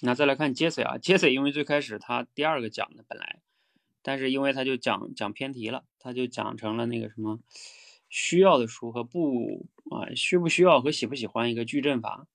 [0.00, 3.40] 那再来看杰西啊，杰西因为最开始他第二个讲的本来，
[4.02, 7.40] 但是因为他就讲讲偏题了，他就讲成了那个什么。
[8.12, 12.26] 需要的书和不啊需不需要和喜不喜欢一个矩阵法，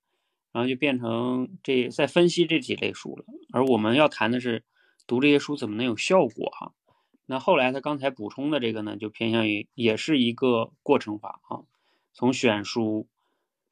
[0.50, 3.24] 然后就变成这在分析这几类书了。
[3.52, 4.64] 而我们要谈的是
[5.06, 6.74] 读这些书怎么能有效果哈。
[7.26, 11.62] 那后来他刚才补充的这个呢，就偏向于也是一个过程法哈。
[12.12, 13.06] 从选书，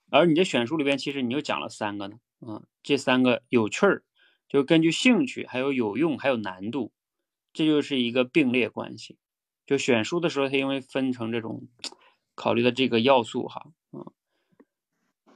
[0.09, 4.05] 而你这选书里边其实你又讲了三个呢，嗯，这三个有趣儿，
[4.49, 6.93] 就根据兴趣，还有有用，还有难度，
[7.53, 9.19] 这就是一个并列关系。
[9.67, 11.67] 就选书的时候，它因为分成这种
[12.37, 14.07] 考虑的这个要素哈，嗯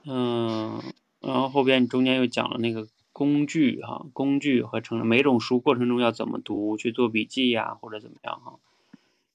[0.05, 0.83] 嗯，
[1.21, 8.61] 然后后边中间又讲了那个工具哈，工具和成每种书过程中要怎么读，去做笔记呀或者怎么样哈，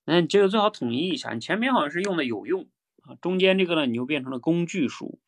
[0.05, 2.67] 那你这个最好统一一下，你前面好像是用的有用
[3.03, 5.19] 啊，中间这个呢你又变成了工具书，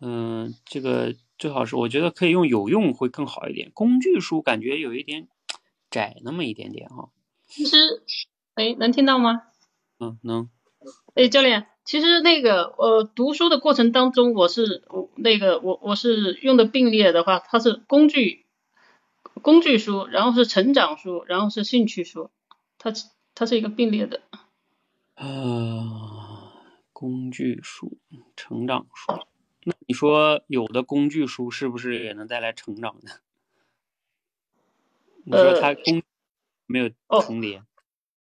[0.00, 5.28] 嗯，这个最好是我觉得可以用有用会更好一点，工具书感觉有一点
[5.90, 7.10] 窄那么一点点哈。
[7.52, 7.76] 其实，
[8.54, 9.42] 哎，能听到吗？
[10.00, 10.48] 嗯，能。
[11.14, 14.82] 哎，教练，其实那个呃，读书的过程当中，我是
[15.16, 18.46] 那个我我是用的并列的话，它是工具
[19.42, 22.30] 工具书，然后是成长书，然后是兴趣书，
[22.78, 22.90] 它
[23.34, 24.22] 它是一个并列的。
[25.14, 26.54] 啊，
[26.94, 27.98] 工具书、
[28.34, 29.12] 成长书，
[29.64, 33.12] 那你说有的工具书是不是也能带来成长呢？
[35.24, 36.02] 你说它工。
[36.66, 36.90] 没有
[37.22, 37.62] 重叠，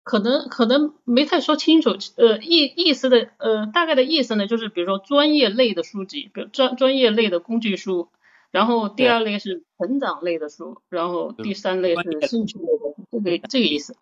[0.02, 8.08] 可能可能没太说清楚，呃意意思的呃大概的意思呢，就是比如说专业类的书籍，比如专专业类的工具书，
[8.50, 13.96] 然后第二类是成长类的书，然后第三类是兴趣类的，这个这个意思。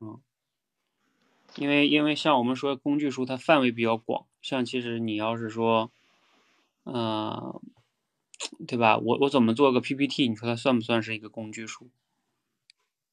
[0.00, 0.20] 嗯，
[1.56, 5.90] 因为因为像我们说工具书，它范围比较广，像其实你要是说，
[6.84, 7.60] 嗯，
[8.66, 8.96] 对吧？
[8.98, 10.28] 我我怎么做个 PPT？
[10.28, 11.90] 你说它算不算是一个工具书？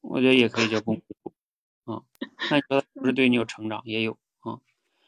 [0.02, 1.32] 我觉得也可以叫工具书，
[1.84, 2.02] 啊，
[2.50, 3.82] 那你说不是对你有成长？
[3.84, 4.60] 也有啊，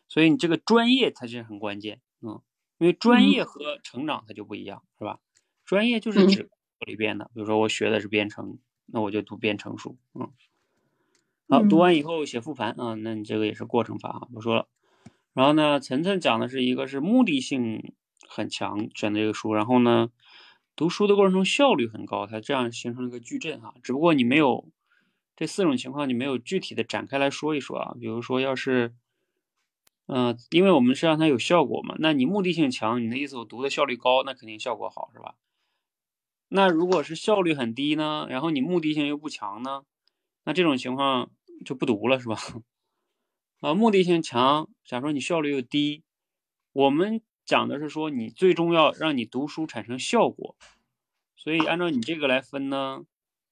[0.08, 2.40] 所以你这个专业它是很关键，嗯，
[2.78, 5.18] 因为专业和成长它就不一样，是吧？
[5.64, 6.48] 专业就是指
[6.86, 10.30] 里边的，比如说我学的是编程，那我就读编程书，嗯，
[11.48, 14.68] 好，读完以后写复盘啊，那你这个也是过程法啊，不说了。
[15.32, 17.92] 然后呢，晨晨讲的是一个是目的性
[18.28, 20.10] 很强选的这个书，然后呢，
[20.76, 24.68] 读书的过程中效率很高，它这样形成了一个矩阵哈，只不过你没有。
[25.36, 27.94] 这四种情况你没有具体的展开来说一说啊？
[27.98, 28.94] 比如说，要是，
[30.06, 35.34] 嗯，因为我们是让它有效果嘛，那你目的性强，你的意思我读的效率高，那肯定效果好是吧？
[36.48, 39.82] 那如果是效率很低呢，然后你目的性又不强呢，
[40.44, 41.32] 那这种情况
[41.64, 42.36] 就不读了是吧？
[43.60, 46.04] 啊， 目的性强，假如说你效率又低，
[46.72, 50.56] 我们讲的是说你最终要让你读书产生效果，
[51.34, 53.04] 所以按照你这个来分呢。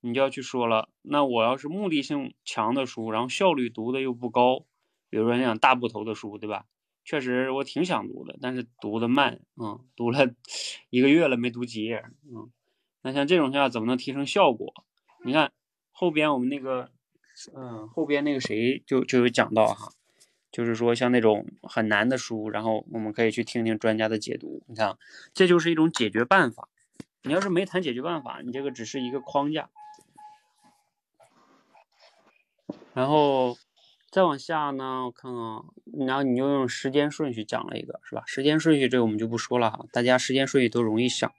[0.03, 4.67] 你就要去说了，那我要是目的性强的书，然后效率读的又不高，
[5.09, 6.67] 比如说那样大部头的书，对吧？
[7.05, 10.35] 确实我挺想读的，但是读的慢，嗯，读了
[10.91, 12.51] 一个月了没读几页，嗯，
[13.03, 14.73] 那像这种下怎么能提升效果？
[15.25, 15.53] 你看
[15.91, 16.91] 后边我们那个，
[17.57, 19.93] 嗯，后边那个谁就就有讲到哈，
[20.51, 24.99] 就是说像那种很难的书，然后我们可以去听听专家的解读，你看
[25.33, 26.69] 这就是一种解决办法。
[27.25, 29.71] 你要是没谈解决办法，你这个只是一个框架。
[32.95, 33.57] 然后
[34.11, 38.23] 再往下呢，我看看，然后你又用时间顺序讲了一个，是吧？
[38.27, 41.33] 时间顺序这个我们就不说了哈，大家时间顺序都容易想。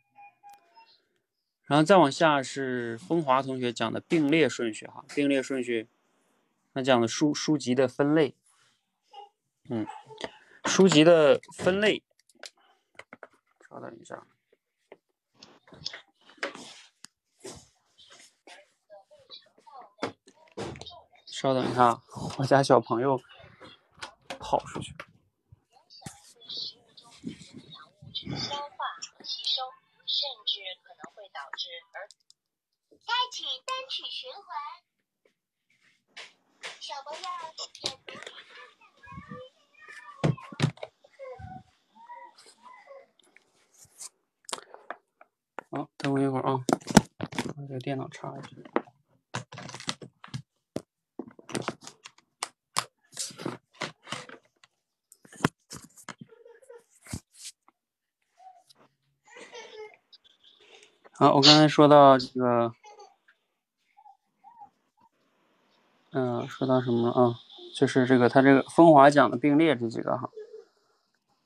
[1.65, 5.87] 然后再往下是风华同学讲的并列顺序哈，并列顺序，
[6.73, 8.35] 他讲的书书籍的分类，
[9.69, 9.87] 嗯，
[10.65, 12.03] 书籍的分类，
[13.69, 14.25] 稍等一下。
[21.43, 22.01] 稍等一下，
[22.37, 23.19] 我家小朋友
[24.39, 24.95] 跑出去。
[33.05, 34.41] 开启单曲循环，
[36.79, 37.27] 小朋友。
[45.71, 46.63] 好，等我一会儿啊，
[47.17, 47.25] 把
[47.67, 48.47] 这个电脑插一下。
[61.15, 62.73] 好，我刚才说到这个，
[66.11, 67.35] 嗯、说到什么了啊？
[67.75, 70.31] 就是这个，它这个风华奖的并列这几个哈，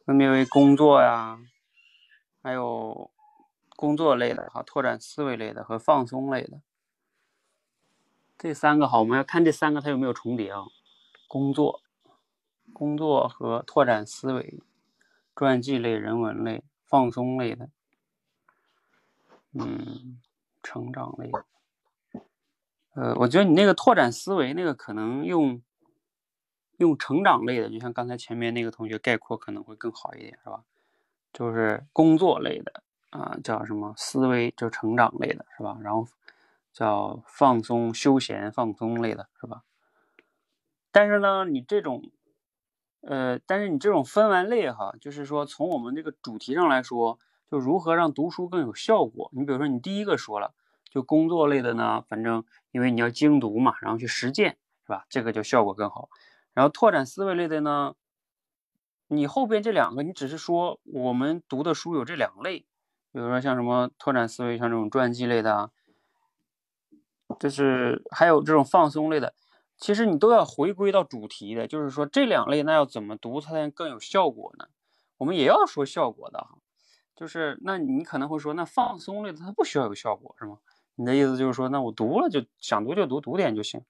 [0.05, 1.37] 分别为工作呀，
[2.41, 3.11] 还有
[3.75, 6.61] 工作类的哈，拓展思维类的和放松类的。
[8.37, 10.61] 这三个好，我们要看这三个它有没有重叠啊？
[11.27, 11.81] 工作、
[12.71, 14.61] 工作和拓展思维、
[15.35, 17.69] 传记类、人文类、放松类的。
[19.59, 20.19] 嗯，
[20.61, 21.31] 成长类。
[22.93, 25.61] 呃，我觉得你那个拓展思维那个可能用
[26.77, 30.63] 用成长类的，就像刚才前面那个同学概括可能会更好一点，是吧？
[31.31, 35.77] 就是工作类的啊，叫什么思维，就成长类的是吧？
[35.81, 36.07] 然后
[36.73, 39.63] 叫放松、休闲、放松类的是吧？
[40.91, 42.09] 但是呢，你这种
[43.01, 47.19] 呃，但是你这种分完类哈，就是说从我们这个主题上来说。
[47.49, 49.29] 就如何让读书更有效果？
[49.33, 50.53] 你比如说，你第一个说了，
[50.89, 55.05] 就工作类的呢，反正因为你要精读嘛，然后去实践，是吧？
[55.09, 56.09] 这个就效果更好。
[56.53, 57.95] 然后拓展思维类的呢，
[59.07, 62.59] 你后边这两个，你只是说我们读的书有这两类，
[63.11, 65.71] 比如说像什么拓展思维，像这种传记类的，
[67.39, 69.33] 就是还有这种放松类的，
[69.77, 74.67] 其实你都要回归到主题的，就是说这两类那要怎么读才能更有效果呢？
[75.17, 76.57] 我们也要说效果的哈。
[77.17, 80.59] 就是那你可能会说，那放松类的它不需要有效果是吗？
[80.93, 83.83] 你的意思就是说，那我读了就想读就读，读点就行。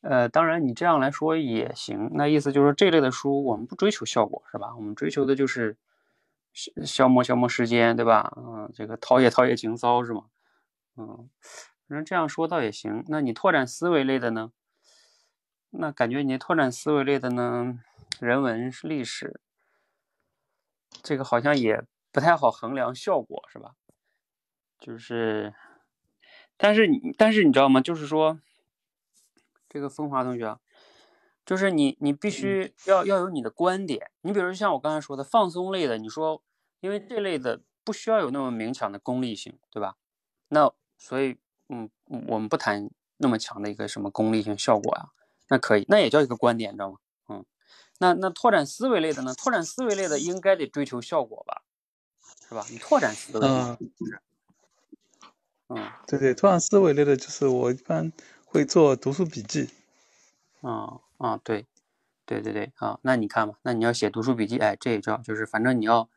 [0.00, 2.10] 呃，当然你这样来说也行。
[2.14, 4.74] 那意思就是，这类的书我们不追求效果是吧？
[4.74, 5.76] 我们追求的就是
[6.54, 8.32] 消消磨消磨时间，对吧？
[8.36, 10.24] 嗯，这个陶冶陶冶情操是吗？
[10.96, 11.28] 嗯，
[11.86, 13.04] 反正这样说倒也行。
[13.08, 14.52] 那你拓展思维类的呢？
[15.70, 17.78] 那感觉你拓展思维类的呢，
[18.20, 19.40] 人文历史
[21.02, 21.84] 这个好像也。
[22.12, 23.74] 不太好衡量效果是吧？
[24.78, 25.54] 就是，
[26.56, 27.80] 但是你但是你知道吗？
[27.80, 28.38] 就是说，
[29.68, 30.58] 这个风华同学，
[31.46, 34.10] 就是你你必须要要有你的观点。
[34.20, 36.42] 你比如像我刚才说的放松类的，你说
[36.80, 39.96] 因为这类的不需要有那么明强的功利性，对吧？
[40.48, 41.38] 那所以
[41.68, 41.88] 嗯，
[42.28, 45.08] 我们不谈那么强的一个什么功利性效果啊，
[45.48, 46.98] 那可以，那也叫一个观点，你知道吗？
[47.28, 47.46] 嗯，
[47.98, 49.32] 那那拓展思维类的呢？
[49.34, 51.62] 拓展思维类的应该得追求效果吧？
[52.52, 52.66] 是吧？
[52.70, 53.78] 你拓展思维，嗯，
[55.68, 58.12] 嗯，对对，拓展思维类的，就是我一般
[58.44, 59.70] 会做读书笔记。
[60.60, 61.66] 啊啊，对，
[62.26, 66.10] 对对对，啊，那你看吧，那你要写读书笔记，哎，这也叫就是，反正你要，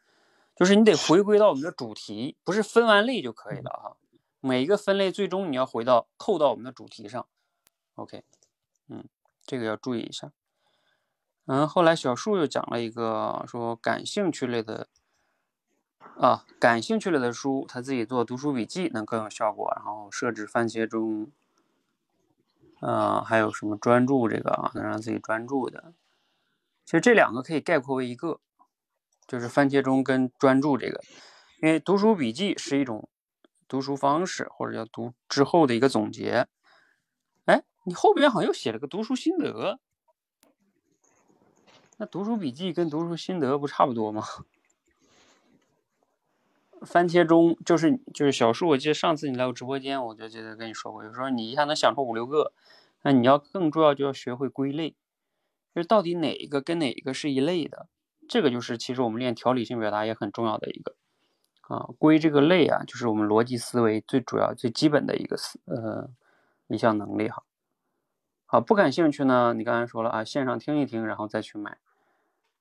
[0.57, 3.95] 就是你得回归到我们的主题，不是分完类就可以了哈。
[4.41, 7.25] 每一个分类最终你要回到扣到我们的主题上。
[7.95, 8.25] OK，
[8.89, 9.05] 嗯，
[9.45, 10.33] 这个要注意一下。
[11.45, 14.89] 嗯，后来小树又讲了一个说感兴趣类的。
[16.17, 19.71] 啊，感兴趣了的书，他自己做读书笔记能更有效果。
[19.75, 21.29] 然后设置番茄钟，
[22.79, 25.93] 呃，还有什么专注这个啊，能让自己专注的。
[26.85, 28.39] 其实这两个可以概括为一个，
[29.27, 31.01] 就是番茄钟跟专注这个。
[31.61, 33.09] 因为读书笔记是一种
[33.67, 36.47] 读书方式，或者叫读之后的一个总结。
[37.43, 39.79] 哎，你后边好像又写了个读书心得，
[41.97, 44.23] 那读书笔记跟读书心得不差不多吗？
[46.81, 52.53] 番茄钟就是就是小树，我记得上次你来我直播间，我就记得跟你说过，有时候你一下能想出五六个，
[53.03, 54.95] 那你要更重要就要学会归类，
[55.73, 57.87] 就是到底哪一个跟哪一个是一类的，
[58.27, 60.95] 这个就是其实我们练条理性表达也很重要的一个
[61.61, 66.09] 啊，归这个类啊，就是我们逻辑思维最主要最基本的一个思呃
[66.67, 67.43] 一项能力哈。
[68.45, 71.77] 好，不感兴趣呢，你刚才说了啊，线上听一听，然后再去买，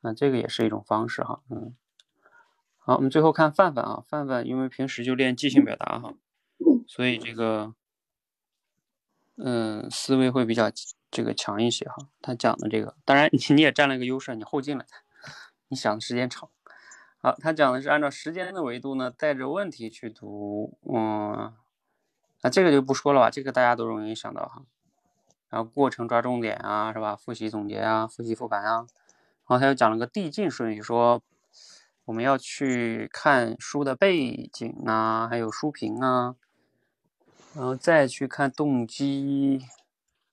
[0.00, 1.74] 那这个也是一种方式哈，嗯。
[2.86, 6.12] 好，我们最后看范范啊，范范因为平时就练即兴表达哈，
[6.86, 7.74] 所以这个，
[9.38, 10.70] 嗯，思维会比较
[11.10, 11.96] 这个强一些哈。
[12.20, 14.84] 他讲的这个，当然你你也占了一个优势，你后进来，
[15.68, 16.50] 你想的时间长。
[17.22, 21.54] 好，他讲的是按照时间的维度呢，带着问题去读，嗯，
[22.42, 24.62] 那这个就不说了吧，这个大家都容易想到哈。
[25.48, 27.16] 然后过程抓重点啊，是吧？
[27.16, 28.76] 复习总结啊，复习复盘啊。
[28.76, 28.86] 然
[29.46, 31.22] 后他又讲了个递进顺序，说。
[32.06, 36.36] 我们要去看书的背景啊，还有书评啊，
[37.54, 39.62] 然后再去看动机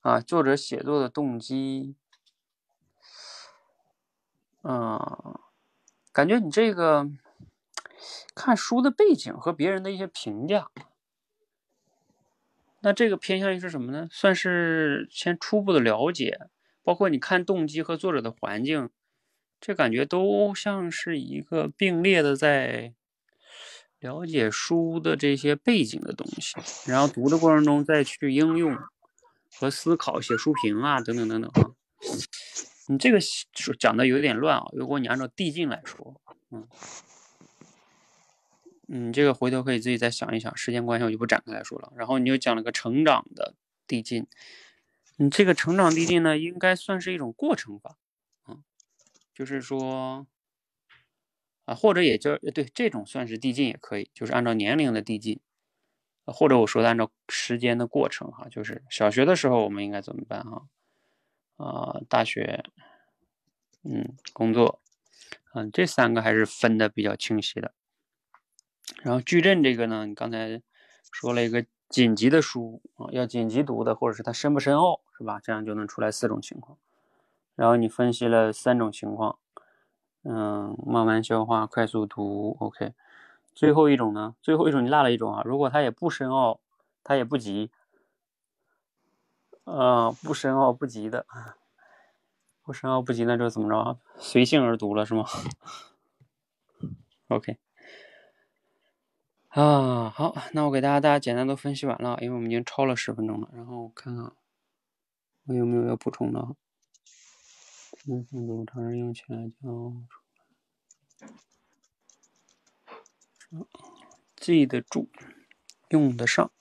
[0.01, 1.95] 啊，作者写作的动机，
[4.63, 5.39] 嗯，
[6.11, 7.09] 感觉你这个
[8.36, 10.69] 看书的背景和别人的一些评价，
[12.82, 14.09] 那这个偏向于是什么呢？
[14.11, 16.49] 算是先初步的了解，
[16.84, 18.89] 包括你看动机和作者的环境，
[19.62, 22.93] 这感觉都像是一个并列的在。
[23.99, 26.55] 了解书的这些背景的东西，
[26.89, 28.76] 然后读的过程中再去应用
[29.51, 31.70] 和思考，写书评啊，等等等等啊。
[32.88, 33.20] 你这个
[33.80, 36.68] 讲的有点乱啊，如果你按照递进来说，嗯，
[38.88, 41.93] 你，这个回头可以自己再想一想，时间关系我就不展开来说了。
[41.95, 43.53] 然后你又讲了个成长的
[43.86, 44.26] 递进，
[45.18, 47.97] 你这个成长递进呢，应该算是一种过程吧，
[49.41, 50.27] 就是说。
[51.65, 55.39] 啊，或者也就对这种算是递进也可以，就是按照年龄的递进，
[56.25, 60.67] 或者我说的按照时间的过程哈，就是小学的时候我们应该怎么办哈？
[61.57, 62.63] 啊，大学，
[63.83, 64.81] 嗯，工作，
[65.53, 67.75] 嗯，这三个还是分的比较清晰的。
[69.03, 70.63] 然后矩阵这个呢，你刚才
[71.11, 75.39] 说了一个紧急的书啊，要紧急读的，或者是它深不深奥，是吧？
[75.43, 76.79] 这样就能出来四种情况。
[77.62, 79.38] 然后你分析了三种情况。
[80.24, 82.95] 嗯，慢慢消化，快速读，OK。
[83.53, 84.36] 最后一种呢？
[84.41, 85.43] 最后一种你落了一种啊。
[85.45, 86.59] 如果它也不深奥，
[87.03, 87.70] 它也不急，
[89.66, 91.28] 呃，不深奥不急的，
[92.64, 93.99] 不深奥不急，那就怎么着？
[94.18, 95.24] 随性而读了是吗
[97.28, 97.59] ？OK。
[99.49, 103.49] 啊，好，那我给大家大家简单都分析完了，因为我们已经超了十分钟了。
[103.53, 104.32] 然后我看看
[105.45, 106.55] 我有没有要补充的。
[108.08, 109.52] 嗯，很多常人用起来
[114.36, 115.08] 记得住，
[115.89, 116.52] 用得上，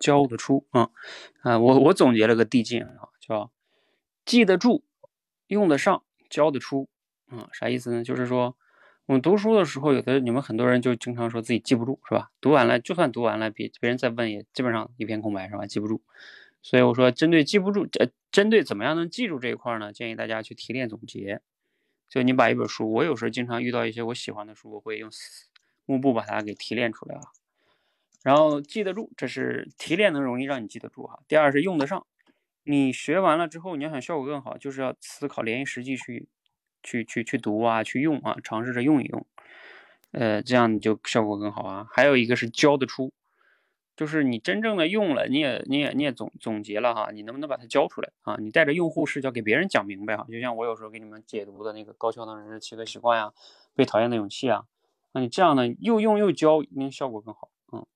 [0.00, 0.90] 教得出啊
[1.42, 1.58] 啊！
[1.58, 3.50] 我我总结了个递进啊，叫
[4.24, 4.84] 记得住，
[5.48, 6.88] 用得上，教得出
[7.26, 8.02] 啊，啥意思呢？
[8.02, 8.56] 就是说
[9.04, 12.30] 我们读书的时候，有的你们很多人就经常说自己记不住，是吧？
[12.40, 15.66] 读完了，就算读完了，别别人再问也基本上一片空白，是吧？
[15.66, 16.02] 记不住。
[16.62, 19.92] 所以我说，针对记不住，呃，针对怎么样能记住这一块呢？
[19.92, 21.40] 建议大家去提炼总结。
[22.08, 25.10] 就你把一本书，我有时候经常遇到一些我喜欢的书，我会用
[25.84, 27.22] 幕布把它给提炼出来啊。
[28.22, 31.20] 然后记得住，这是提炼能容易让你记得住哈。
[31.28, 32.04] 第二是用得上，
[32.64, 36.28] 你学完了之后，你要想效果更好，就是要思考联系实际去
[36.82, 39.26] 去去去读啊，去用啊，尝试着用一用，
[40.12, 41.86] 呃，这样你就效果更好啊。
[41.92, 43.12] 还有一个是教得出。
[43.96, 48.36] 就是你真正的用了，你也你也你也总总结了哈，你能不能把它教出来啊？
[48.38, 53.32] 你带着用户视角给别人讲明白哈，就像我有时候给你们解读的那个高效能人士七个习惯呀，
[53.74, 54.64] 被讨厌的勇气啊，
[55.12, 57.50] 那你这样呢又用又教，一定效果更好。
[57.72, 57.86] 嗯，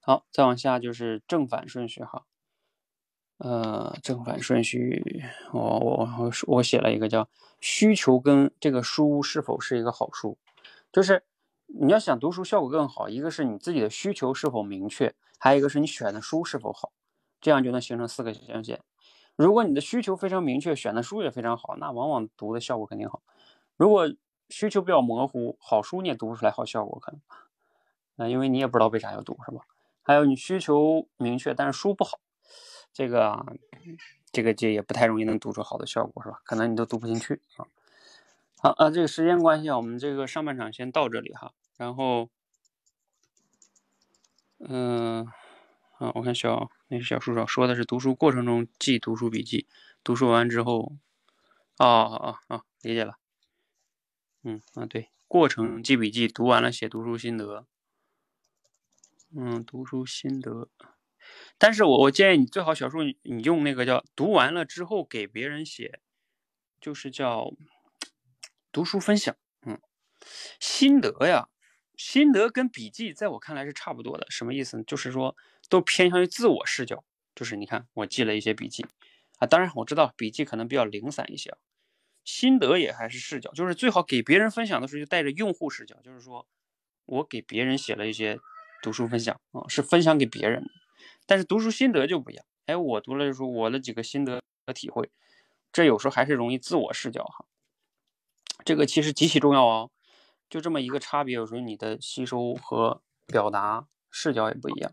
[0.00, 2.24] 好，再往下就是正反顺序哈，
[3.36, 7.28] 呃，正反顺序，我我我我写了一个叫
[7.60, 10.38] 需求跟这个书是否是一个好书，
[10.90, 11.24] 就是。
[11.68, 16.92] 你要想读书效果更好，一个是你自己的需求是否明确，还有一个是你选的书是否好，
[17.40, 18.80] 这样就能形成四个象限。
[19.36, 23.22] 如果你的需求非常明确，选的书也非常好，那往往读的效果肯定好。
[23.76, 24.12] 如果
[24.48, 27.20] 需求比较模糊，好书你也读不出来好效果，可能，
[28.16, 29.60] 那因为你也不知道为啥要读，是吧？
[30.02, 32.18] 还有你需求明确，但是书不好，
[32.92, 33.44] 这个
[34.32, 36.40] 这个这也不太容易能读出好的效果，是吧？
[36.44, 37.66] 可能你都读不进去啊。
[38.60, 41.52] 好啊，这个时间关系啊，我们这个上半场先到这里哈。
[41.76, 42.28] 然后，
[44.58, 45.24] 嗯，
[45.98, 49.68] 啊，我看小那是小叔叔说的是读书过程中记读书笔记，
[50.02, 50.92] 读书完之后，
[51.78, 53.14] 哦哦哦，理解了。
[54.42, 57.64] 嗯啊，对，过程记笔记，读完了写读书心得。
[59.36, 60.68] 嗯，读书心得。
[61.58, 66.00] 但是我我建议你最好小叔你用那个叫读完了之后给别人写，
[66.80, 67.52] 就是叫。
[68.70, 69.34] 读书分享，
[69.66, 69.80] 嗯，
[70.60, 71.48] 心得呀，
[71.96, 74.26] 心得跟笔记在我看来是差不多的。
[74.30, 74.84] 什么意思呢？
[74.86, 75.36] 就是说
[75.68, 77.04] 都偏向于自我视角。
[77.34, 78.84] 就是你看，我记了一些笔记
[79.38, 81.56] 啊，当然我知道笔记可能比较零散一些，
[82.24, 83.52] 心得也还是视角。
[83.52, 86.46] 就是最好给别人分享的时候就带着用户视角，就是说
[87.06, 88.40] 我给别人写了一些
[88.82, 90.64] 读书分享啊，是分享给别人。
[91.26, 95.08] 但是读书心得就不一样，哎，我读了书，我的几个心得和体会，
[95.72, 97.46] 这有时候还是容易自我视角哈。
[98.64, 99.90] 这个其实极其重要哦，
[100.48, 104.92] 就这么一个差别，有时候你的吸收和表达视角也不一样。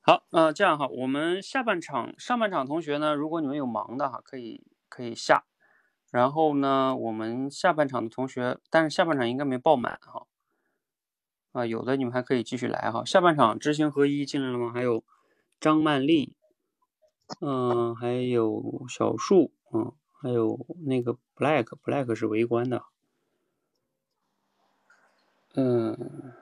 [0.00, 5.44] 好，那这样哈，我们下半场、上半场同学呢，如果你们有忙的哈，可以可以下。
[6.10, 10.26] 然后呢，我们下半场的同学，但是下半场应该没爆满哈。
[11.52, 13.04] 啊，有的你们还可以继续来哈。
[13.04, 14.70] 下半场知行合一进来了吗？
[14.72, 15.02] 还有
[15.58, 16.36] 张曼丽，
[17.40, 19.92] 嗯，还有小树，嗯，
[20.24, 22.86] 还有那个 Black，Black 是围观的，
[25.52, 26.32] 嗯，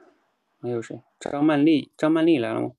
[0.60, 1.02] 还有谁？
[1.18, 2.70] 张曼丽，张曼丽来了吗？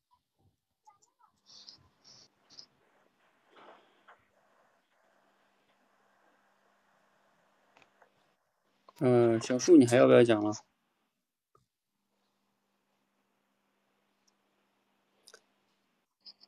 [8.99, 10.53] 嗯，小树，你还要不要讲了？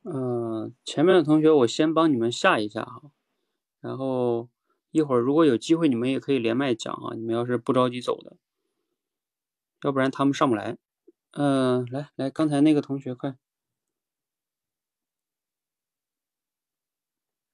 [0.04, 3.12] 嗯，前面的同学我先帮你们下一下哈，
[3.86, 4.50] 然后
[4.90, 7.14] 一会儿如果有机会，你们也可以连麦讲啊。
[7.14, 8.36] 你们要是不着急走的，
[9.84, 10.76] 要不然他们上不来。
[11.34, 13.36] 嗯，来来，刚才那个同学快，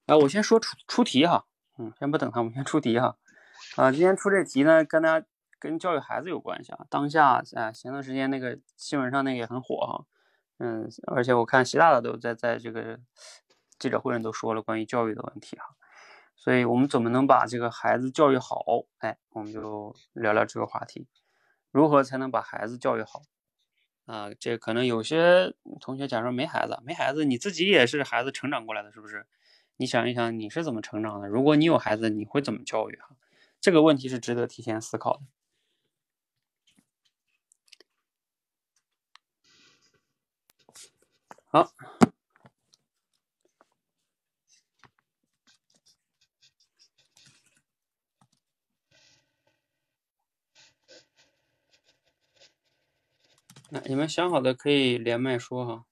[0.05, 1.45] 啊，我先说出出题哈，
[1.77, 3.17] 嗯，先不等他我们，先出题哈。
[3.75, 5.27] 啊，今天出这题呢，跟大家
[5.59, 6.85] 跟教育孩子有关系啊。
[6.89, 10.05] 当下啊，前段时间那个新闻上那个也很火哈，
[10.59, 12.97] 嗯，而且我看习大大都在在这个
[13.77, 15.75] 记者会上都说了关于教育的问题哈。
[16.41, 18.65] 所以我们怎么能把这个孩子教育好？
[18.97, 21.05] 哎，我们就聊聊这个话题，
[21.69, 23.21] 如何才能把孩子教育好？
[24.07, 29.27] 啊，这可能有些同学假如没孩子，没孩子，你自己也是孩子成长过来的，是不是？
[29.77, 31.27] 你想一想，你是怎么成长的？
[31.27, 32.95] 如果你有孩子，你会怎么教育？
[32.95, 33.15] 哈？
[33.59, 35.21] 这个问题是值得提前思考的。
[41.45, 41.71] 好，
[53.73, 55.85] 那你们想好的可以连麦说哈。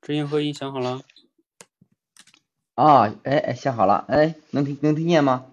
[0.00, 1.02] 知行合一想好了？
[2.82, 5.46] 啊，哎哎，想好了，哎，能听能听见吗？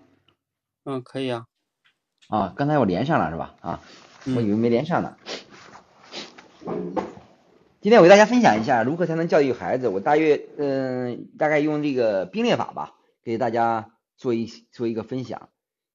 [0.83, 1.45] 嗯，可以啊。
[2.27, 3.53] 啊，刚才我连上了是吧？
[3.61, 3.81] 啊，
[4.35, 5.15] 我以为没连上呢。
[7.81, 9.89] 今天我给大家分享一下如何才能教育孩子。
[9.89, 15.49] 我大约嗯，大概用这个并列法吧，给大家做一做一个分享。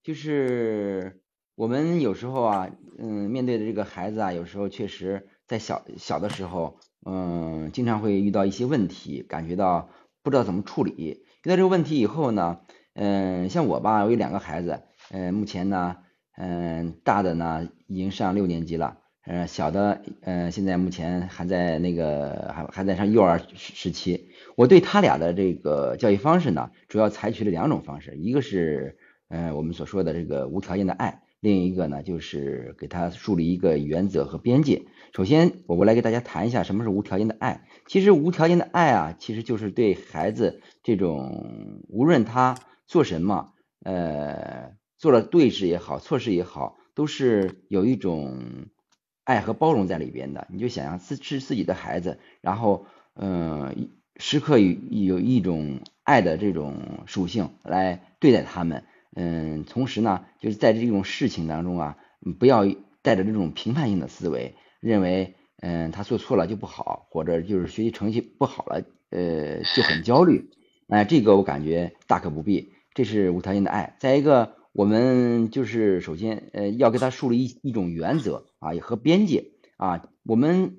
[0.04, 1.20] 就是
[1.56, 6.78] 我们有时候啊，嗯，面对的这个孩子啊，有时候确实在小小的时候。
[7.04, 9.90] 嗯，经常会遇到一些问题，感觉到
[10.22, 11.23] 不知道怎么处理。
[11.44, 12.60] 遇到这个问题以后呢，
[12.94, 14.80] 嗯，像我吧，我有两个孩子，
[15.10, 15.96] 嗯，目前呢，
[16.38, 24.30] 嗯，大的呢已经上六年级了，嗯，小的，嗯，现在目前还在那个还还在上幼儿时期。
[24.56, 28.96] 我对他俩的这个教育方式呢，主要采取了两种方式，一个是，
[29.28, 31.23] 嗯，我们所说的这个无条件的爱。
[31.44, 34.86] 另一个呢，就是给他树立一个原则和边界。
[35.14, 37.68] 首先，我我来给大家谈一下什么是无条件的爱。
[37.86, 43.52] 其实，无条件的爱啊，其实就是对孩子这种无论他做什么，
[43.84, 48.40] 呃，做了对事也好，错事也好，都是有一种
[49.24, 50.48] 爱和包容在里边的。
[50.50, 52.86] 你就想象自是自己的孩子，然后，
[53.16, 58.84] 嗯，时刻有有一种爱的这种属性来对待他们。
[59.16, 61.96] 嗯，同时呢，就是在这种事情当中啊，
[62.40, 62.66] 不要
[63.00, 70.50] 带着这种评判性的思维，认为嗯他做错了就不好，或者就是学习成绩不好了，呃就很焦虑。
[70.88, 73.94] 哎，这个我感觉大可不必，这是无条件的爱。
[74.00, 80.78] 再一个，我们就是首先呃要给他树立一一种原则啊也和边界啊，我们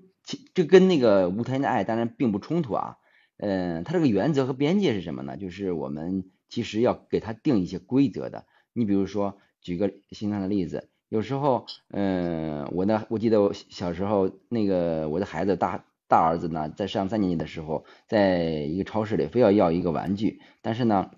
[0.53, 2.97] 这跟那个无条件的爱当然并不冲突啊。
[3.37, 5.37] 嗯，他这个原则和边界是什么呢？
[5.37, 6.25] 就是我们。
[6.49, 8.45] 其实要给他定一些规则的。
[8.73, 21.09] 你比如说，举个形象的例子，有时候，嗯，我呢，我记得我小时候，那个我的孩子大大儿子呢，在上三年级的时候，在一个超市里非要要一个玩具，但是呢，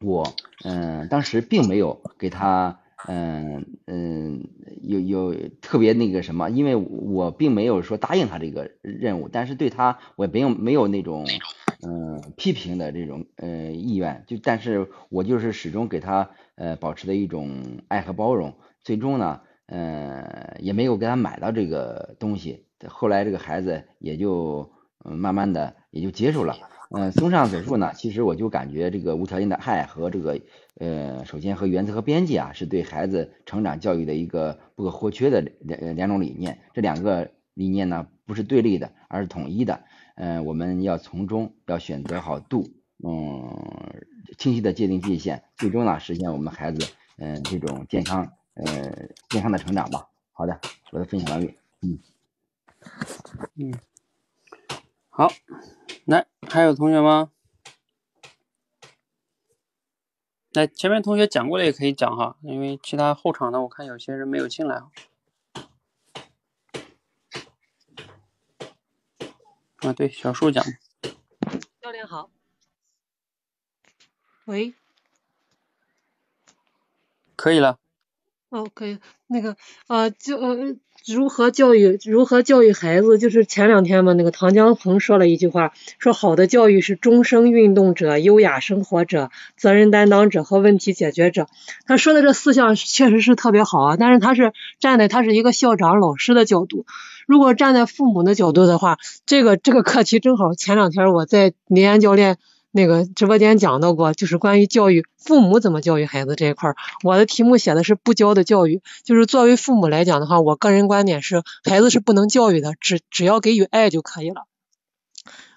[0.00, 0.34] 我，
[0.64, 4.48] 嗯，当时并没有给他，嗯嗯，
[4.82, 11.24] 有有特别那个什么，因为我并没有说答应他这个任务，但是对他，我没有没有那种。
[11.82, 24.72] 嗯，批评的这种呃意愿，就但是我就是始终给他呃保持的一种爱和包容，最终呢，呃也没有给他买到这个东西，后来这个孩子也就
[25.04, 26.56] 嗯慢慢的也就接受了。
[26.90, 30.40] 嗯，综上所述呢，其实我就感觉这个无条件的爱和这个
[30.78, 39.80] 呃首先和原则和边界啊，是对孩子成长教育的一个不可或缺的两两种理念，这两个理念呢不是对立的，而是统一的。
[40.16, 42.72] 嗯，我们要从中要选择好度，
[43.04, 44.04] 嗯，
[44.38, 50.08] 清晰的界定界限，最终呢实现我们孩子嗯这种健康呃健康的成长吧。
[50.32, 50.58] 好的，
[50.90, 51.54] 我的分享完毕。
[51.82, 51.98] 嗯
[53.56, 53.74] 嗯，
[55.10, 55.30] 好，
[56.06, 57.30] 来还有同学吗？
[60.52, 64.82] 来，前面同学讲过的也可以讲哈，因为其他后场的我看有些人没有进来。
[69.78, 70.64] 啊，对，小树讲。
[71.80, 72.30] 教练好。
[74.46, 74.74] 喂。
[77.36, 77.78] 可以了。
[78.56, 78.98] 哦，可以。
[79.26, 80.76] 那个，呃，就呃，
[81.06, 83.18] 如何教育，如何教育孩子？
[83.18, 91.48] 就是前两天嘛，那个唐江鹏说了一句话，说好的教育是终生运动者、优雅生活者、责任担当者和问题解决者。
[91.86, 96.86] 他说的这四项确实是特别好啊，但是他是站在他是一个校长、老师的角度。
[97.26, 98.96] 如果站在父母的角度的话，
[99.26, 102.38] 这个这个课题正好前两天我在林岩教练。
[102.76, 108.82] 那个直播间讲到过，就是关于教育父母怎么教育孩子这一块儿，我的题目写的是不教的教育。
[109.02, 114.44] 就是作为父母来讲的话，我个人观点是，孩子是不能教育的，只只要给予爱就可以了。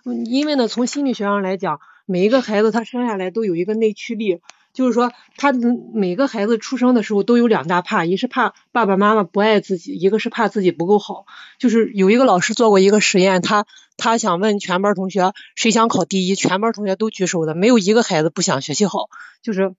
[0.05, 4.39] 因为呢，从心理学上来讲，每一个孩子他生下来都有一个内驱力。
[4.73, 11.25] 就是说，他每个孩子出生的时候都有两大怕，一是怕爸爸妈妈不爱自己，一个是怕自己不够好。
[11.57, 13.65] 就是有一个老师做过一个实验，他
[13.97, 19.09] 他想问全班同学谁想考第一，全班同学都举手的，没有一个孩子不想学习好。
[19.41, 19.73] 就是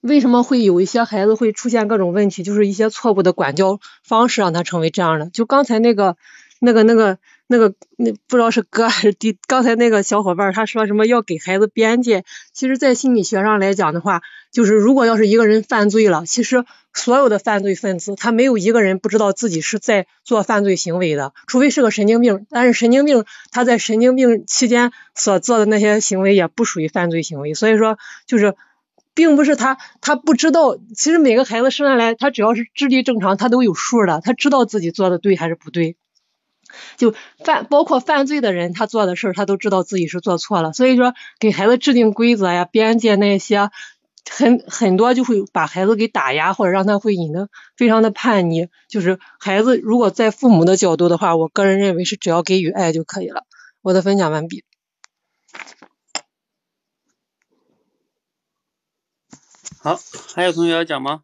[0.00, 5.30] 为什么会有一些孩子会出现各种问题，就是一些错误的管教方式让他成为这样的。
[5.30, 6.16] 就刚才那个
[6.60, 7.18] 那个那个。
[7.48, 14.20] 那个那不知道是哥还是弟，刚才那个小伙伴他说什么要给孩子边界，其实，在心理学上来讲的话，
[14.52, 28.54] 就是如果要是一个人犯罪了，其实所有的犯罪分子他没有一个人不知道自己是在做犯罪行为的，除非是个神经病，但是神经病他在神经病期间所做的那些行为也不属于犯罪行为，所以说就是
[29.14, 35.96] 并不是他他不知道，其实每个孩子生下来他只要是智力正常，他都有数的，他知道自己做的对还是不对。
[36.96, 37.14] 就
[37.44, 43.70] 犯包括犯罪的人，他做的事儿他都知道自己是做错了，所以说给孩子制定规则呀、边界那些，
[44.30, 48.68] 很很多就会把孩子给打压，或者让他会引得非常的叛逆。
[48.88, 53.44] 就是孩子如果在父母的角度的话，我个人认为是只要给予爱就可以了。
[53.80, 54.64] 我的分享完毕。
[59.80, 59.98] 好，
[60.34, 61.22] 还有同学要讲吗？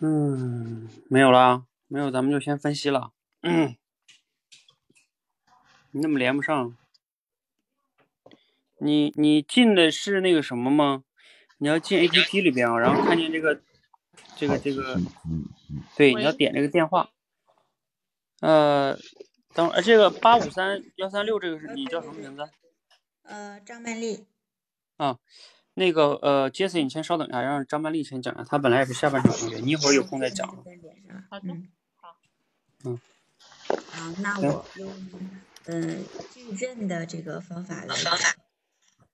[0.00, 3.12] 嗯，没有啦，没有，咱们就先分析了。
[3.42, 3.76] 嗯
[5.90, 6.76] 你怎么连不上？
[8.78, 11.02] 你你进的是那个什么吗？
[11.56, 13.60] 你要进 A P P 里边啊，然后看见这个
[14.36, 15.00] 这个这个，
[15.96, 17.10] 对，你要点这个电话。
[18.40, 18.96] 呃，
[19.54, 22.48] 等呃，这个八五三幺三六，这个是你叫什么名字？
[23.22, 24.26] 呃，张曼丽。
[24.98, 25.18] 啊。
[25.78, 28.42] 那个呃，杰森，你先稍等一下，让张曼丽先讲下。
[28.42, 30.46] 她本来也是下半场同学，你一会儿有空再讲。
[31.30, 31.56] 好的，
[31.94, 32.16] 好。
[32.84, 33.00] 嗯。
[33.68, 34.92] 好，那我用
[35.66, 36.04] 嗯
[36.34, 37.94] 矩阵的这个方法来。
[37.94, 38.34] 方法。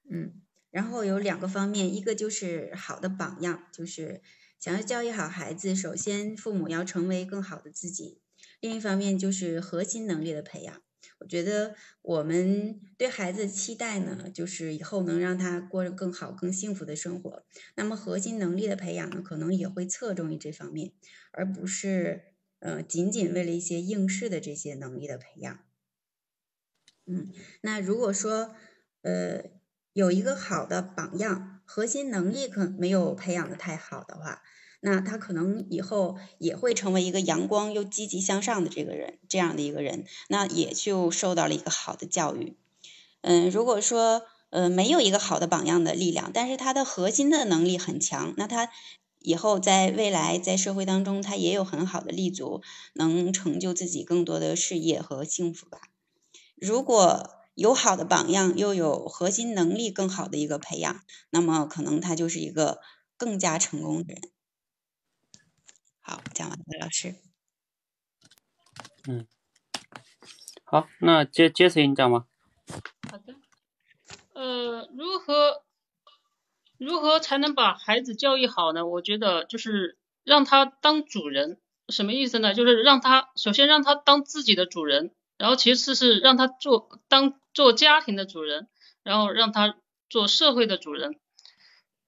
[0.09, 0.33] 嗯，
[0.71, 4.23] 然后有两个方面，一个就是好的榜样，就是
[4.59, 8.21] 想要教育好孩子，首先父母要成为更好的自己；
[8.61, 10.81] 另一方面就是核心能力的培养。
[11.25, 17.47] 我觉得我们对孩子期待呢，就是以后能让他过着更好、更幸福的生活。
[17.77, 20.93] 那么核心能力的培养呢，可能也会侧重于这方面，
[21.33, 25.65] 而不是呃仅仅为了一些应试的这些能力的培养。
[27.07, 28.55] 嗯，那如果说
[29.01, 29.45] 呃
[29.95, 34.43] 有一个好的榜样，核心能力可没有培养的太好的话。
[34.87, 42.55] 那他可能以后也会成为一个阳光又积极向上的这个人，这样的一个人，那也就受到了一个好的教育。
[43.23, 48.69] 嗯，如果说呃没有一个好的榜样的力量，但是他的核心的能力很强，那他
[49.21, 52.61] 以后在未来在社会当中，他也有很好的立足，
[52.93, 55.81] 能成就自己更多的事业和幸福吧。
[56.57, 62.81] 如果有好的榜样，又有核心能力更好的一个培养，那么可能他就是一个
[63.17, 64.21] 更加成功的人。
[66.07, 67.15] 好，讲完了，老师。
[69.09, 69.27] 嗯，
[70.65, 72.27] 好，那接接谁你讲吧。
[73.11, 73.35] 好的。
[74.35, 75.65] 呃，如何
[76.77, 78.85] 如何才能把孩子教育好呢？
[78.85, 82.53] 我觉得就是让他当主人，什么意思呢？
[82.53, 88.69] 就是让他首先让他当自己的主人，然后其次是让他做当做家庭的主人，
[89.03, 89.75] 然后让他
[90.11, 91.19] 做社会的主人。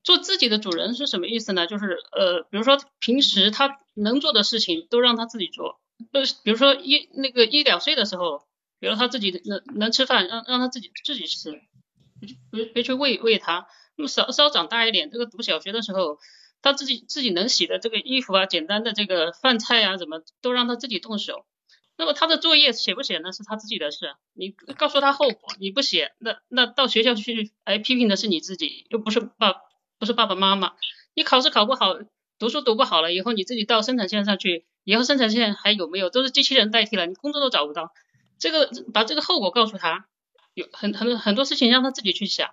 [0.07, 1.67] 做自己的主人是什么意思呢？
[1.67, 5.81] 就是呃，比如说平时他能做的事情都让他自己做，
[6.13, 8.47] 呃，比如说一那个一两岁的时候，
[8.79, 11.61] 比如他自己能能吃饭，让让他自己自己吃，
[12.53, 13.67] 别别去喂喂他。
[13.97, 16.21] 那么稍稍长大一点，这个读小学的时候，
[16.63, 21.45] 他自己自己能洗的这个衣服啊，简单的这个饭菜啊，怎么都让他自己动手。
[21.97, 23.33] 那么他的作业写不写呢？
[23.33, 29.63] 是他自己的事，你告诉他后果，你不写，那那到学校去挨批评的是你自己，又不是爸。
[29.99, 30.73] 不是爸爸妈妈，
[31.15, 31.95] 你考试考不好，
[32.39, 37.93] 读书读不好了，以后你自己到生产线上去，以后生产线还有没有，都是机器人代替了，你工作都找不到。
[38.39, 40.07] 这个把这个后果告诉他，
[40.55, 42.51] 有很很很多事情让他自己去想。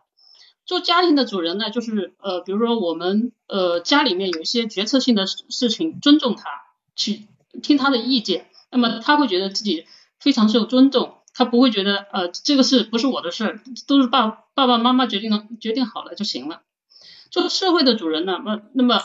[0.66, 6.46] 做家庭的主人呢，就是呃，比如说我们呃家里面有一些决策性的事情，尊重他，
[6.96, 7.28] 去
[7.62, 9.86] 听他的意见，那么他会觉得自己
[10.22, 16.62] 非常受尊重，他不会觉得呃这个事不是我的事儿，都是爸爸爸妈妈决定了决定好了就行了。
[17.34, 19.02] 做社会的主人呢，那那么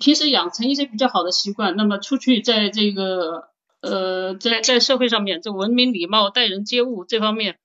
[0.00, 3.50] 平时养成一些比较好的习惯，那么出去在这个
[3.82, 7.58] 呃在在社会上面，这文明礼貌、待人接物这方面，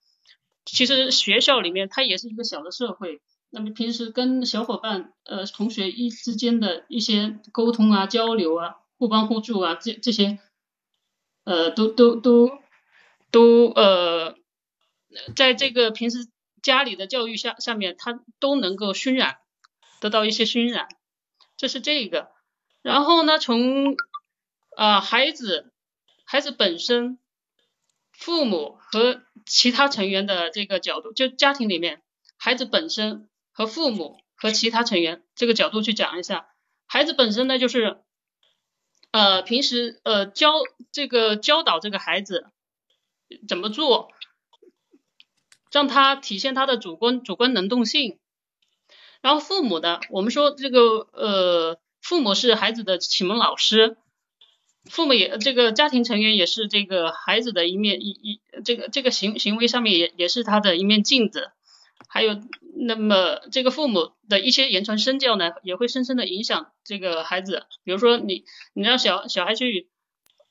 [0.66, 3.22] 其实学校里面它也是一个小的社会。
[3.52, 10.40] 那么平时跟小伙伴呃同学一之间的一些沟通啊、交流啊、互帮互助啊，这这些
[11.46, 12.52] 呃都都都
[13.32, 14.36] 都呃
[15.38, 16.28] 在这个平时
[16.62, 19.38] 家里的教育下下面，他都能够熏染。
[20.00, 20.88] 得到一些熏染，
[21.58, 22.32] 这是这个。
[22.82, 23.96] 然后呢，从
[24.78, 25.74] 啊孩子
[26.26, 27.20] 孩子本身、
[28.12, 32.02] 父母和其他成员的这个角度，就家庭里面
[32.38, 36.48] 孩子本身和父母和其他成员这个角度去讲一下。
[36.86, 38.02] 孩子本身呢，就是
[39.12, 40.54] 呃平时呃教
[40.92, 42.48] 这个教导这个孩子
[43.48, 44.12] 怎么做，
[45.72, 48.20] 让他体现他的主观主观能动性。
[49.22, 53.98] 然后父母的，我们说这个呃，父母是孩子的启蒙老师，
[54.90, 61.52] 父母也这个家庭成员也是这个孩子的一面一一这个这个行行为上面也也是他的一面镜子，
[62.08, 62.40] 还有
[62.78, 67.66] 那么这个父母的一些言传身教呢，也会深深的影响这个孩子。
[67.84, 69.90] 比如说你你让小小孩去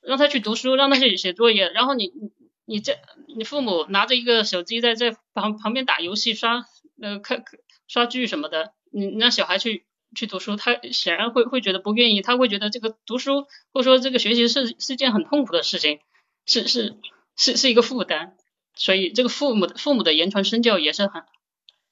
[0.03, 2.33] 让他去读书，让他去写作业，然后你你
[2.67, 2.99] 你这
[3.35, 6.67] 你父母拿着一个手机在在旁旁边打游戏刷
[7.01, 7.43] 呃看。
[7.89, 15.99] 刷剧什么的，你让小孩去去读书，他显然会会觉得不愿意，他会觉得这个读书或者说这个学习是是件很痛苦的事情，
[16.47, 16.97] 是是
[17.37, 18.35] 是是一个负担，
[18.75, 21.25] 所以这个父母父母的言传身教也是很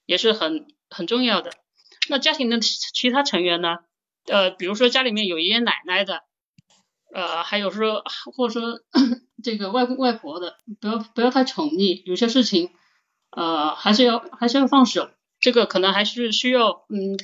[0.04, 1.50] 也是很很重要的。
[2.08, 3.78] 那家庭的其他成员呢？
[4.26, 6.22] 呃，比如说家里面有爷爷奶奶的，
[7.12, 8.02] 呃，还有说
[8.36, 8.80] 或者说
[9.42, 12.70] 这个外公外婆的，不要不要太宠溺，有些事情
[13.30, 15.10] 呃还是要还是要放手。
[15.40, 17.18] 这个可能还是需要，嗯，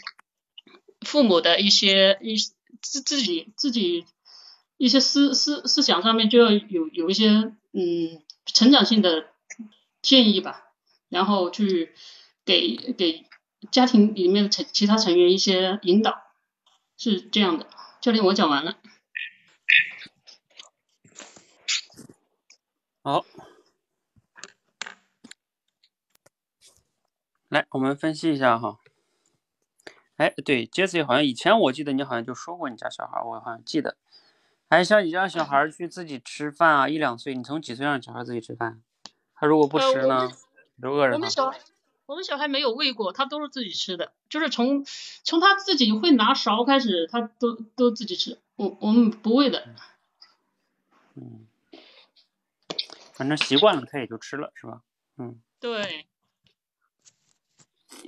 [1.06, 2.36] 父母的一些一
[2.80, 4.06] 自自己自己
[4.76, 7.28] 一些思思思想上面就要有有一些
[7.72, 9.26] 嗯成长性的
[10.02, 10.64] 建议吧，
[11.08, 11.92] 然后去
[12.44, 13.24] 给给
[13.70, 16.22] 家庭里面的成其他成员一些引导，
[16.96, 17.68] 是这样的。
[18.00, 18.76] 教练，我讲完了。
[23.04, 23.24] 好。
[27.52, 28.78] 来，我们分析一下哈。
[30.16, 33.94] 哎，对，Jesse 好像以前我记得你好像就说过你家小孩，我好像记得。
[34.68, 38.80] 哎，像你家小孩去自己吃饭啊，一两岁，你从几岁让小孩自己吃饭？
[39.34, 40.30] 他如果不吃呢，
[40.80, 41.52] 就饿着我们小
[42.06, 44.86] 我们小孩没有喂过，他都是自己吃的，就是从
[45.22, 48.40] 从他自己会拿勺开始，他都都自己吃。
[48.56, 49.68] 我我们不喂的。
[51.16, 51.46] 嗯，
[53.12, 54.80] 反正习惯了，他也就吃了，是吧？
[55.18, 55.38] 嗯。
[55.60, 56.06] 对。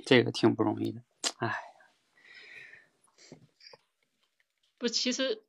[0.05, 1.01] 这个挺不容易的，
[1.37, 1.55] 哎，
[4.77, 5.43] 不，其实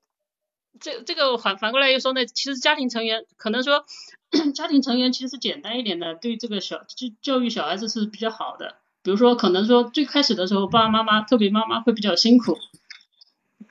[0.78, 3.86] 这这个反反过来又说呢，其实家庭成员可能说，
[4.54, 8.76] 家庭成员其实简单一点的，对这个小就教育小孩子是比较好的。
[9.02, 12.58] 比如说，可能说最开始的时候，爸爸妈妈，特别妈妈会比较辛苦。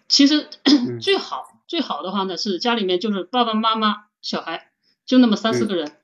[0.07, 0.47] 其实
[1.01, 4.71] 最好最好的话呢，是家里面就是爸爸妈妈、小孩
[5.05, 5.97] 就那么三四个人，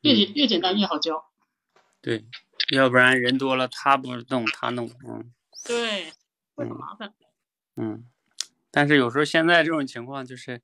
[0.00, 1.26] 越越简单越好教。
[2.00, 2.24] 对。
[2.72, 5.32] 要不然人多了，他不弄他弄，嗯，
[5.66, 6.12] 对，
[6.54, 7.12] 会很麻烦。
[7.76, 8.04] 嗯，
[8.70, 10.62] 但是有时候现在这种情况就是，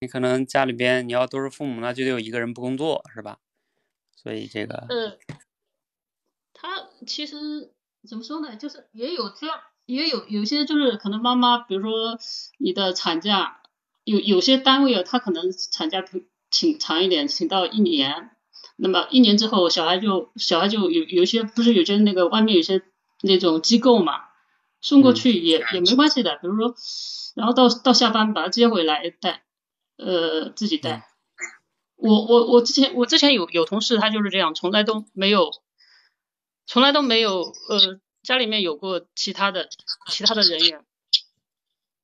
[0.00, 3.38] 你可能家里边你要都是父母，那就得有一个人不工作，是吧？
[4.14, 5.18] 所以这个，呃，
[6.52, 7.72] 他其实
[8.08, 8.56] 怎么说呢？
[8.56, 12.18] 就是也有这样也有有些就是可能妈妈，比如说
[12.58, 13.62] 你的产假，
[14.04, 16.04] 有有些单位啊，他可能产假
[16.50, 18.35] 请长一点，请到一年，
[18.76, 22.82] 那么一年之后小孩就小孩就有有些不是有些那个外面有些
[23.22, 24.20] 那种机构嘛，
[24.80, 26.74] 送过去也也没关系的，比如说，
[27.34, 29.44] 然后到到下班把他接回来带，
[29.96, 31.08] 呃自己带。
[31.96, 35.50] 我我我之前我之前有有同事他就是这样，从来都没有，
[36.66, 39.70] 从来都没有呃家里面有过其他的
[40.10, 40.84] 其他的人员，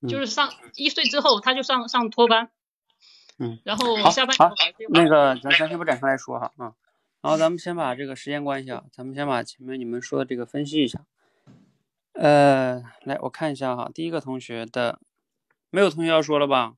[0.09, 2.51] 就是上一岁之后他就上上托班，
[3.39, 4.51] 嗯，然后下班好，
[4.91, 6.74] 那个咱咱先不展开来说哈啊，
[7.20, 11.05] 然后咱们先把这个时间关系啊，咱们先把前面你们说的这个分析一下，
[12.12, 15.01] 呃，来我看一下哈，第一个同学的
[15.70, 16.74] 没有同学要说了吧？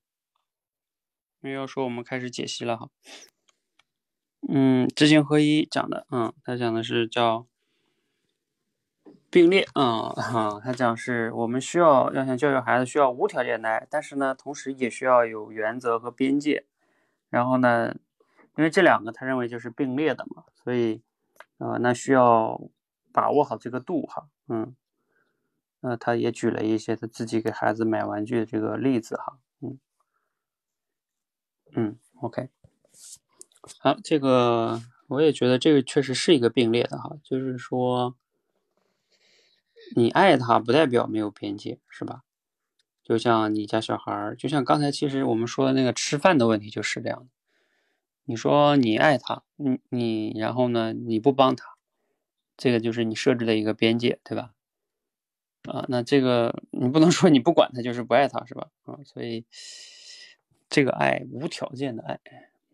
[1.40, 2.88] 没有说，我们开始解析了哈。
[4.48, 7.46] 嗯，知行合一讲的，嗯，他讲的是叫
[9.35, 16.66] 并列，嗯哈，他讲是我们需要要想教育孩子需要无条件的爱，但是呢，同时也需要有原则和边界。
[17.30, 17.97] 然后呢，
[18.57, 21.03] 因为这两个他认为就是并列的嘛，所以
[21.59, 22.61] 呃，那需要
[23.12, 24.76] 把握好这个度哈，嗯，
[25.80, 29.80] 那他也举了一些他自己给孩子买玩具的这个例子哈，嗯。
[31.74, 32.51] 嗯，OK，
[33.80, 38.14] 好，这个我也觉得这个确实是一个并列的哈，就是说
[39.95, 42.22] 你爱他不代表没有边界，是吧？
[43.03, 47.26] 就像你家小孩儿，就像刚才其实我们说的那个吃饭的问题就是这样的。
[48.24, 51.76] 你说你爱他，你你然后呢你不帮他，
[52.57, 54.55] 这个就是你设置的一个边界，对吧？
[55.64, 58.70] 啊，那这个你不能说你不管他就是不爱他，是吧？
[58.85, 59.45] 啊，所以。
[60.70, 62.18] 这个爱无条件的爱，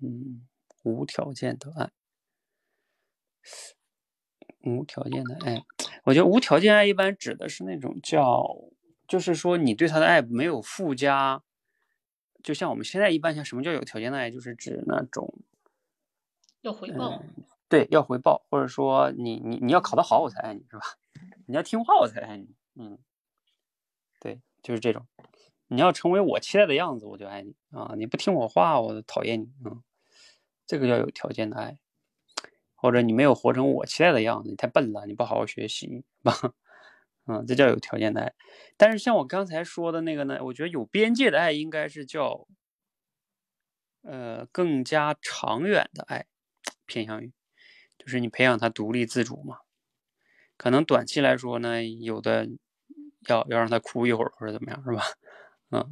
[0.01, 0.47] 嗯，
[0.85, 1.91] 无条件的爱，
[4.63, 5.63] 无条件的爱，
[6.05, 8.45] 我觉得无条件爱一般指的是那种叫，
[9.09, 11.43] 就是说你对他的爱没有附加，
[12.43, 15.35] 就像我们现在一般像什么叫有条件的爱，就是指那种
[16.61, 17.23] 要回报，
[17.69, 20.83] 对，要回报，或者说你你你要考得好我才爱你是吧？
[21.47, 22.99] 你要听话我才爱你，嗯，
[24.21, 25.07] 对，就是这种。
[25.73, 27.95] 你要成为我期待的样子，我就爱你啊！
[27.97, 29.79] 你不听我话，我讨厌你啊！
[30.67, 31.79] 这个叫有条件的爱，
[32.81, 36.33] 或者你没有活成我期待的样子，你太笨了，你不好好学习，吧？
[37.27, 38.33] 嗯，这叫有条件的爱。
[38.77, 42.47] 但是像我刚才说的那个呢，我觉得有边界的爱应该是叫
[44.03, 46.27] 呃更加长远的爱，
[46.87, 47.33] 偏向于
[47.99, 49.59] 就是你培养他独立自主嘛。
[50.57, 52.49] 可能短期来说呢，有的
[53.29, 55.03] 要要让他哭一会儿或者怎么样，是吧？
[55.71, 55.91] 嗯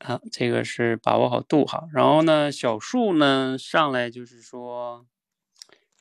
[0.00, 1.86] 啊，这个是把握好度哈。
[1.92, 5.04] 然后呢，小树呢上来就是说，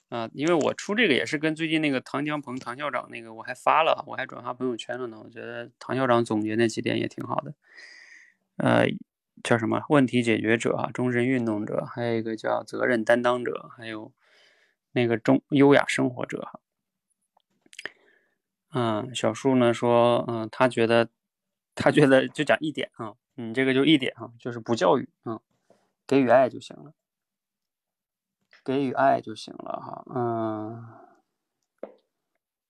[0.07, 5.19] 啊，因为我出这个也是跟最近那个唐江鹏唐校长那个我还发了，我还转发朋友圈了呢。
[5.23, 7.53] 我觉得唐校长总结那几点也挺好的。
[8.55, 8.85] 呃，
[9.43, 9.81] 叫什么？
[9.89, 14.13] 问题解决者啊，终身运动者，还有一个叫责任担当者，还有
[14.93, 16.59] 那个中优雅生活者哈。
[18.71, 21.09] 嗯，小树呢说，嗯，他觉得，
[21.75, 25.39] 他觉得就讲一点啊，你这个就一点啊，就是不教育，嗯，
[26.05, 26.93] 给予爱就行了，
[28.65, 31.89] 给予爱就行了哈，嗯，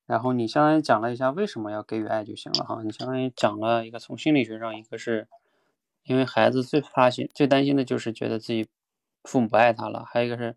[0.06, 5.28] 然后你相当于讲了一下为什么要给予爱就行了哈，你相当于讲了一个从心理学上，一个是
[6.04, 8.70] 因为孩子最怕心、最担心的就是觉得自己
[9.24, 10.56] 父母不爱他了，还有一个是，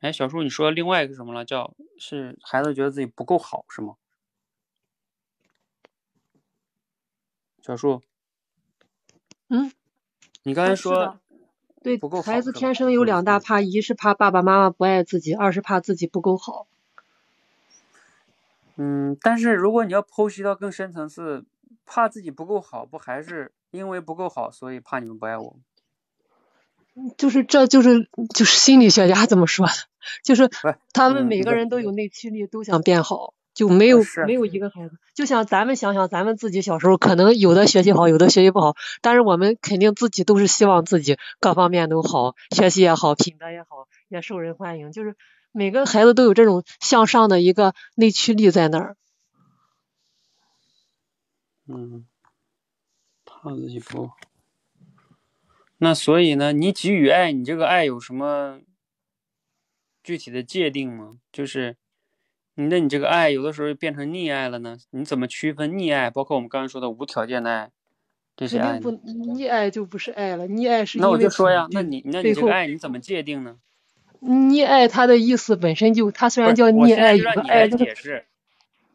[0.00, 1.44] 哎，小树你说另外一个什么了？
[1.44, 3.94] 叫是孩子觉得自己不够好是吗？
[7.62, 8.02] 小树，
[9.50, 9.72] 嗯，
[10.44, 11.18] 你刚才说
[11.82, 16.68] 对不够孩子天生有两大怕，一是怕爸爸妈妈不爱自己，二是怕自己不够好。
[18.76, 21.44] 嗯，但是如果你要剖析到更深层次，
[21.84, 25.56] 怕自己不够好，不还是因为不够好，所以怕你们不爱我？
[27.16, 29.72] 就是这就是就是心理学家怎么说的，
[30.22, 30.48] 就是
[30.92, 33.34] 他们嗯每个人都有内驱力，都想变好。
[33.60, 44.92] 就没有没有一个孩子，就像咱们想想，咱们自己小时候可能有的学习好，有的学习不好，但是我们肯定自己都是希望自己各方面都好，学习也好，品德也好，也受人欢迎。
[44.92, 45.14] 就是
[45.52, 48.96] 每个孩子都有这种向上的一个内驱力在那儿。
[51.68, 52.06] 嗯，
[53.26, 54.10] 怕自己不。
[55.76, 58.60] 那所以呢，你给予爱，你这个爱有什么
[60.02, 61.18] 具体的界定吗？
[61.30, 61.76] 就是。
[62.54, 64.76] 那你这个爱有的时候变成溺爱了呢？
[64.90, 66.10] 你怎么区分溺爱？
[66.10, 67.70] 包括我们刚才说的无条件的爱，
[68.36, 68.78] 这些爱。
[68.80, 73.56] 溺爱就不是爱了，溺爱是因那我就说呀，那你那你这个爱你怎么界定呢？
[74.20, 78.26] 溺爱它的意思本身就，它虽然叫溺爱，让你爱这个解释。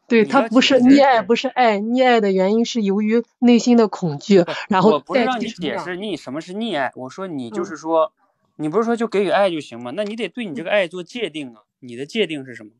[0.06, 5.76] 对它不是溺爱，不是爱，溺爱的原因是由于内心的恐惧，然后我不是让你解。
[5.78, 8.12] 释溺什么是溺爱，我说你就嗯是说，
[8.54, 9.90] 你不是说就给予爱就行吗？
[9.96, 12.70] 那你得对你这个爱做界定啊，你的界定是什么？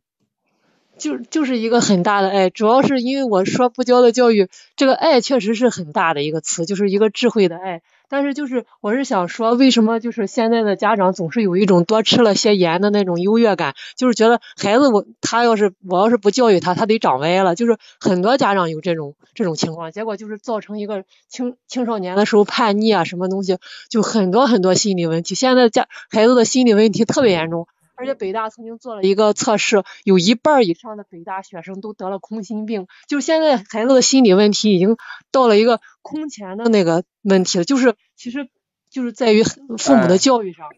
[0.98, 7.82] 就就是一个很大的爱，主要是因为我说不教的教育，这个爱确实是很大的一个词，就是一个智慧的爱。
[8.08, 23.58] 但是就是我是想说，为什么就是现在的家长总是有一种多吃了些盐的那种优越感，就是觉得孩子我他要是我要是不教育他，他得长歪了，就是很多家长有这种这种情况，结果就是造成一个青青少年的时候叛逆啊，什么东西
[23.90, 25.34] 就很多很多心理问题。
[25.34, 27.66] 现在家孩子的心理问题特别严重。
[27.96, 32.86] 而且北大曾经做了一个测试，有一半以上的北大学生都得了空心病。
[33.08, 34.96] 就是现在孩子的心理问题已经
[35.32, 38.48] 到了一个空前的那个问题了，就是其实
[38.90, 40.68] 就是在于父母的呃教育上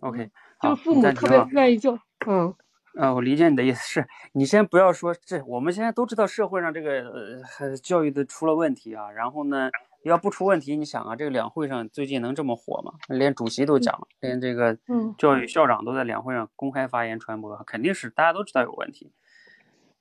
[0.00, 0.30] ，OK，
[0.62, 1.46] 就是父母特别。
[1.50, 2.54] 愿意教，嗯
[2.94, 9.70] 啊，我理解你的意思是，你先不要说这，我们现在都知道社会上这个呃还教育的出了问题啊，然后呢，
[10.02, 12.94] 要不出问题，你想啊，这个两会上最近能这么火吗？
[13.08, 19.12] 连主席都讲了，连这个嗯教育校长都在两会上公开发言传播，肯定是大家都知道有问题。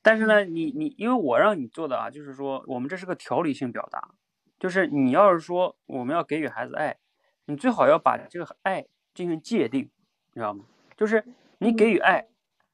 [0.02, 4.12] 但是呢，你你因为我让你做的啊，就是说我们这是个条理性表达，
[4.58, 6.98] 就是你要是说我们要给予孩子爱，
[7.46, 9.90] 你最好要把这个爱进行界定，
[10.34, 10.64] 你知道吗？
[10.96, 11.26] 就是
[11.58, 12.28] 你给予爱，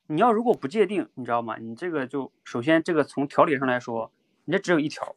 [0.05, 1.57] 你要如果不界定，你知道吗？
[1.57, 4.11] 你这个就首先这个从条理上来说，
[4.45, 5.15] 你这只有一条，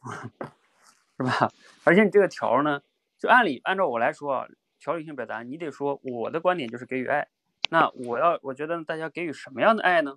[1.19, 1.51] 是吧？
[1.85, 2.81] 而且你这个条呢，
[3.19, 4.47] 就按理按照我来说啊，
[4.79, 7.29] 条理性表达，你得说我的观点就是给予爱。
[7.71, 10.16] 那我要我觉得大家给予什么样的爱呢？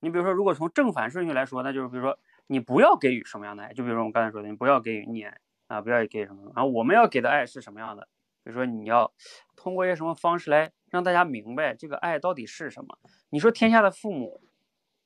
[0.00, 6.50] 你比如说，如果从正反顺序来说，那就是比如说你不要给予什么样的爱，就比如说我刚才说的，你不要给予溺爱啊，不要给予什么。
[6.56, 8.08] 然后我们要给的爱是什么样的？
[8.42, 9.12] 比如说你要
[9.54, 12.98] 通过一些什么方式来让大家明白这个爱到底是什么。
[13.28, 14.40] 你说天下的父母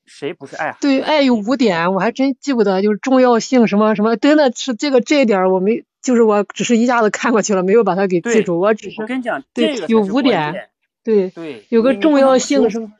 [0.06, 0.78] 谁不是爱孩子？
[0.80, 10.70] 对，爱有五点，我还真记不得，就是重要性什么什么，真的是这个这一点我没，就是我只是一下子看过去了，没有把它给记住，我只是我跟你讲，对有这个有五点，
[11.02, 12.92] 对，对，有个重要性什么，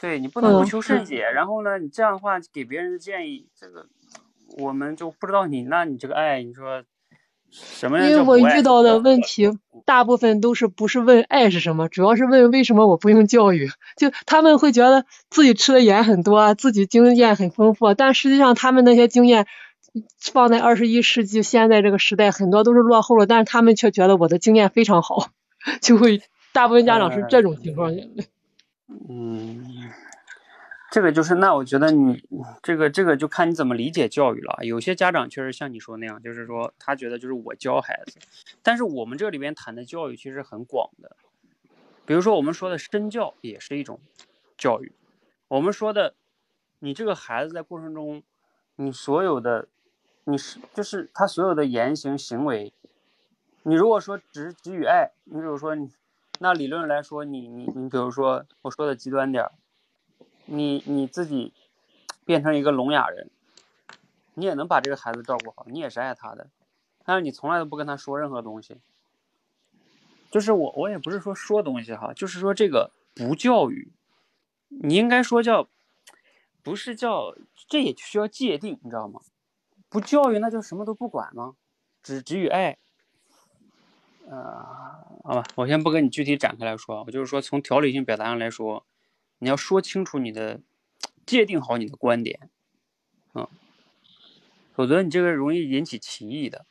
[0.00, 3.86] 对你不能不嗯求甚解，然后呢，你这样的话给别人的建议，这个
[4.58, 6.84] 我们就不知道你，那你这个爱，你说
[7.50, 8.38] 什么样因为我？
[8.38, 9.50] 遇到的问题
[9.84, 13.70] 大部分都是不是问爱是什么，主要是问为什么我不用教育。
[13.96, 19.46] 就他们会觉得自己吃的盐很多啊，自己经验很丰富，但实际上他们那些经验
[20.20, 25.30] 放在二十一世纪现在这个时代，很多都是落后了，但是他们却觉得我的经验非常好，
[25.80, 26.20] 就会
[26.52, 27.92] 大部分家长是这种情况。
[29.08, 29.64] 嗯，
[30.96, 32.26] 这个就是，那我觉得你
[32.62, 34.64] 这个这个就看你怎么理解教育了。
[34.64, 38.18] 有些家长确实像你说那样，就是说他觉得就是我教孩子，
[38.62, 41.14] 但是我们这里边谈的教育其实很广的，
[42.06, 44.00] 比如说我们说的身教也是一种
[44.56, 44.90] 教育，
[45.48, 46.14] 我们说的
[46.78, 48.22] 你这个孩子在过程中，
[48.76, 49.68] 你所有的
[50.24, 52.72] 你是就是他所有的言行行为，
[53.64, 55.90] 你如果说只给予爱，你比如说你。
[56.38, 59.52] 那理论来说，你你你，比如说我说的极端点儿，
[60.46, 61.52] 你你自己
[62.24, 63.30] 变成一个聋哑人，
[64.34, 66.48] 你也能把这个孩子照顾好，你也是爱他的，
[67.04, 68.78] 但是你从来都不跟他说任何东西。
[70.30, 73.92] 就是我我也不是说说东西哈，就是说这个不教育，
[74.68, 75.68] 你应该说叫，
[76.62, 77.34] 不是叫，
[77.68, 79.20] 这也需要界定，你知道吗？
[79.88, 81.54] 不教育那就什么都不管吗？
[82.02, 82.76] 只给予爱。
[84.28, 84.62] 呃，
[85.22, 88.84] 好吧，我先不跟你具体展开来说，我就是说从条理性表达上来说，
[89.38, 90.60] 你要说清楚你的，
[91.26, 92.48] 界定好你的观点，
[93.34, 93.46] 嗯，
[94.72, 96.64] 否则你这个容易引起歧义的。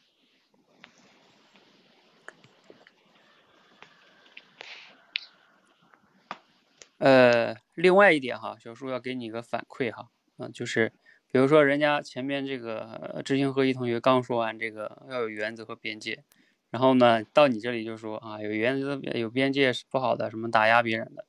[6.98, 10.92] 呃，另外一点哈，小叔要给你一个反馈哈，嗯，就是
[11.32, 16.24] 比如说人家前面这个知行合一同学刚说完这个要有原则和边界。
[16.72, 21.26] 然后呢，到你这里就说啊，有原则、有边界是不好的，什么打压别人的。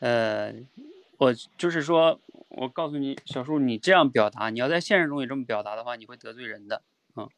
[0.00, 0.52] 呃，
[1.18, 6.82] 我就是说，我告诉你，小树，你这样表达，你要在现实中也这么表达的话，你会得罪人的。
[7.16, 7.28] 嗯，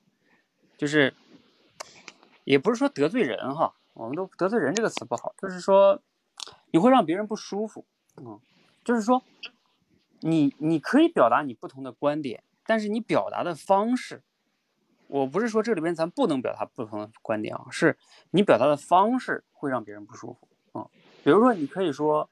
[0.78, 1.12] 就是，
[2.44, 6.00] 也不是说得罪人哈，我们都得罪人这个词不好，就是说，
[6.70, 7.84] 你会让别人不舒服。
[8.16, 8.40] 嗯，
[8.84, 9.22] 就是说，
[10.20, 14.22] 你你可以表达你不同的观点，但是你表达的方式。
[15.08, 17.98] 我不是说这里边咱不能表达不同的观点啊，是
[18.30, 20.90] 你表达的方式会让别人不舒服啊、嗯。
[21.22, 22.30] 比如说，你可以说，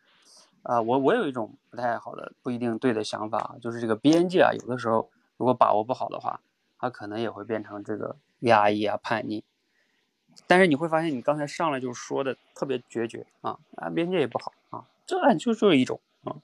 [0.62, 6.40] 啊、我我有一种不太好的、不一定对的想法，就是这个边界啊，有的时候如果把握不好的话，
[6.78, 9.42] 它可能也会变成这个压抑啊、叛逆。
[10.46, 16.36] 但是你会发现，你刚才上来就说的特别决绝啊啊，边界也不好啊，这就就是一种啊，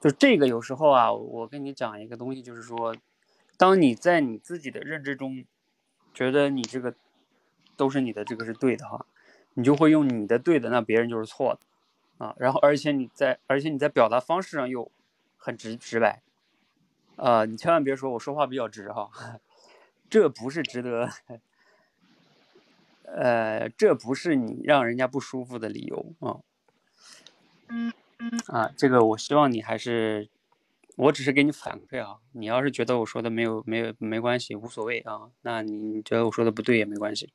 [0.00, 2.94] 就这个有时候啊，我跟你讲一个东西，就是说，
[3.56, 5.44] 当你在你自己的认知中，
[6.14, 6.94] 觉得你这个
[7.76, 9.06] 都是你的这个是对的哈，
[9.54, 11.60] 你就会用你的对的，那别人就是错的
[12.18, 12.34] 啊。
[12.38, 14.90] 然后而且你在而且你在表达方式上又
[15.36, 16.22] 很直直白，
[17.16, 19.10] 啊，你千万别说我说话比较直哈，
[20.10, 21.10] 这不是值得，
[23.04, 26.40] 呃，这不是你让人家不舒服的理由啊。
[28.46, 30.28] 啊，这个我希望你还是，
[30.96, 32.18] 我只是给你反馈啊。
[32.32, 35.30] 你要是觉得我说的没有没有没关系，无所谓啊。
[35.42, 37.32] 那你觉得我说的不对也没关系，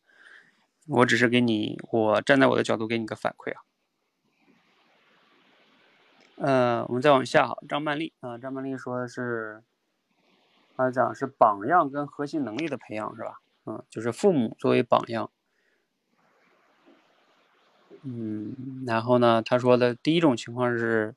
[0.87, 3.61] 我只是给你，我站在我的角度给你个反馈啊。
[6.43, 9.61] 呃，我们再往下哈，张曼丽啊，张曼丽说的是，
[10.75, 13.39] 他讲是榜样跟核心能力的培养是吧？
[13.67, 15.29] 嗯，就是父母作为榜样。
[18.01, 19.43] 嗯，然后呢？
[19.43, 21.13] 他说的第一种情况是，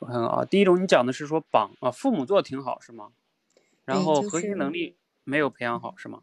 [0.00, 3.12] 我看看啊，第一种你讲的是说榜啊，父母做的挺好是吗？
[3.84, 6.22] 然后核心能力没有培养好是吗？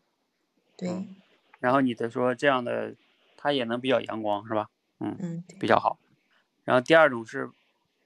[0.75, 1.07] 对。
[1.59, 2.95] 然后你的说这样的
[3.37, 4.69] 他也能比较阳光是吧？
[4.99, 5.97] 嗯嗯，比较好。
[6.67, 7.49] 然后第二种是，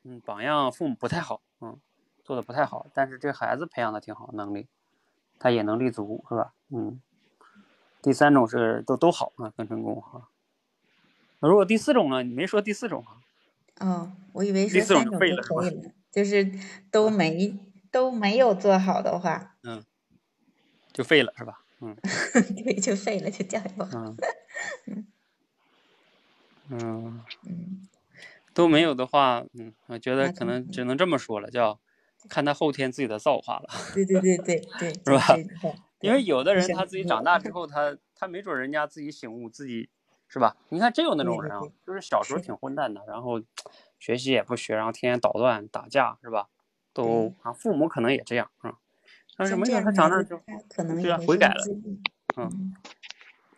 [0.03, 1.79] 嗯，榜样父母不太好，嗯，
[2.23, 4.67] 做的不太好，但是这孩子培养的挺好，能力
[5.39, 6.53] 他也能立足是吧？
[6.69, 7.01] 嗯。
[8.03, 10.29] 第三种是都都好啊，更成功哈。
[11.39, 12.21] 如果第四种呢？
[12.21, 13.17] 你没说第四种啊？
[13.79, 15.43] 哦，我以为说三种就可以了，
[16.11, 16.51] 就是
[16.91, 17.57] 都没
[17.89, 19.83] 都没有做好的话，嗯，
[20.93, 21.63] 就废了是吧？
[21.79, 21.95] 嗯，
[22.63, 23.87] 对，就废了，就加油。
[23.93, 24.17] 嗯
[26.69, 27.87] 嗯嗯，
[28.53, 31.79] 都没有的话，嗯，我觉得可能只能这么说了，叫
[32.29, 33.69] 看他后天自己的造化了。
[33.93, 35.35] 对对对对对， 是吧？
[36.01, 39.89] 因为有的人他自己长大之后，他他没准人家自己醒悟自己。
[40.33, 40.55] 是吧？
[40.69, 43.41] 你看真有那种人啊，就是小时候挺混蛋的，然后
[43.99, 46.47] 学习也不学，然后天天捣乱打架，是吧？
[46.93, 48.77] 都啊，父母可能也这样啊。
[49.35, 50.39] 但是没有他长大就
[51.01, 51.61] 对啊，悔改了。
[52.37, 52.73] 嗯，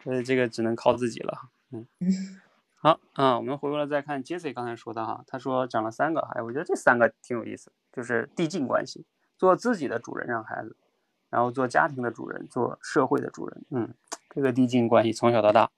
[0.04, 1.52] 所以这个只能靠自己了。
[1.70, 1.88] 嗯。
[2.84, 9.06] 好啊，我们回过来再看 Jesse 刚才说的哈，他说讲了三个，哎，我觉得这三个挺有意思，就是递进关系，
[9.38, 10.76] 做自己的主人让孩子，
[11.30, 13.64] 然后做家庭的主人，做社会的主人。
[13.70, 13.94] 嗯，
[14.32, 15.72] 这个递进关系从小到大。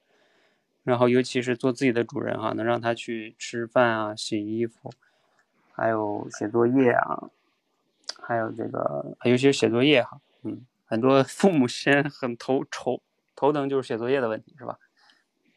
[0.84, 4.92] 然后，尤其是做自己的主人哈，能让他去吃饭啊、洗衣服，
[5.74, 7.30] 还有写作业啊，
[8.20, 13.00] 还有这个，尤其是写作业哈，嗯，很多父母先很头愁
[13.36, 14.80] 头疼，就是写作业的问题，是吧？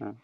[0.01, 0.15] 嗯，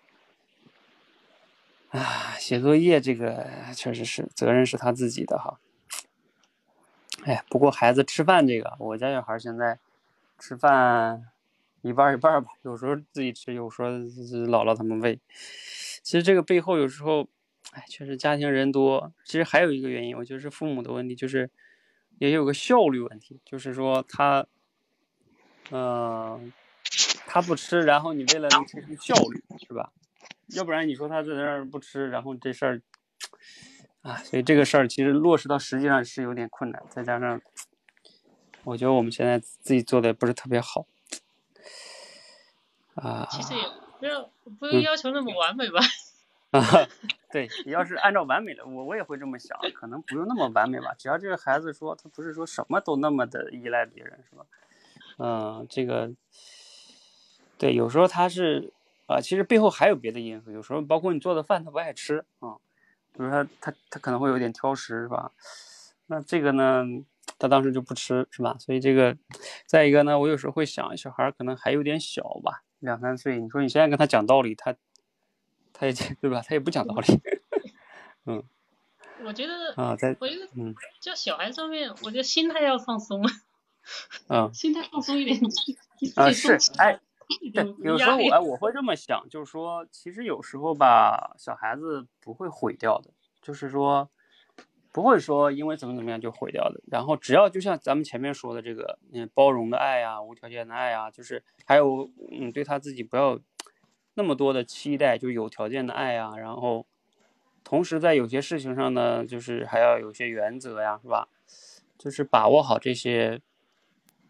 [1.99, 5.61] 啊，写作业这个确实是责任是他自己的哈。
[7.25, 9.79] 哎，不过孩子吃饭这个，我家小孩现在
[10.39, 11.29] 吃饭。
[11.83, 15.21] 一半一半吧，有时候自己吃，有时候姥姥他们喂。
[16.03, 17.29] 其实这个背后有时候，
[17.73, 19.13] 哎，确实家庭人多。
[19.23, 21.51] 其实还有一个原因，我觉得是父母的问题，就是
[22.19, 24.47] 也有个效率问题，就是说他，
[25.71, 26.51] 嗯，
[27.27, 29.93] 他不吃，然后你为了能提升效率，是吧？
[30.49, 32.83] 要不然你说他在那儿不吃，然后这事儿，
[34.03, 36.83] 啊，所以这个事儿其实落实到实际上是有点困难。
[36.91, 37.41] 再加上，
[38.65, 40.87] 我觉得我们现在自己做的不是特别好。
[42.95, 43.63] 啊，其实也
[43.99, 45.81] 不要不用要求那么完美吧。
[46.51, 46.61] 啊，
[47.33, 50.95] 对，你要是按照完美的，我我也会这么想，可能不用那么完美吧。
[50.97, 54.45] 只要这个孩子说他不是说什么都那么的依赖别人，是吧？
[55.17, 56.13] 嗯，这个，
[57.57, 58.73] 对，有时候他是
[59.07, 62.57] 啊，其实背后还有别的因素，有时候包括你做的饭他不爱吃啊，
[63.13, 65.33] 比如说他他可能会有点挑食，是吧？
[66.07, 66.85] 那这个呢，
[67.39, 68.57] 他当时就不吃，是吧？
[68.59, 69.17] 所以这个，
[69.67, 72.63] 再一个呢，我有时候会想，小孩可能还有点小吧。
[72.81, 74.75] 两三岁，你说你现在跟他讲道理，他，
[75.73, 76.43] 他也对吧？
[76.47, 77.07] 他也不讲道理。
[78.27, 78.43] 嗯，
[79.25, 83.23] 我觉得啊，在我觉得嗯，就小孩上面，我觉得心态要放松。
[84.29, 85.41] 啊，心态放松一点。
[86.17, 87.01] 啊是，哎，
[87.53, 93.11] 对，有时候我哎我会这么想，就是说，其实有时候吧，小孩子不会毁掉的，
[93.43, 94.11] 就是说。
[94.93, 103.41] 不会说因为怎么怎么样就毁掉的，然后只要就像咱们前面说的这个，嗯，包容的爱呀，无条件的爱呀，就是还有，嗯，对他自己不要
[104.15, 106.87] 那么多的期待，就有条件的爱呀，然后
[107.65, 111.27] 同时在有些事情上呢，就是还要有些原则呀，是吧？
[111.99, 113.41] 就是把握好这些，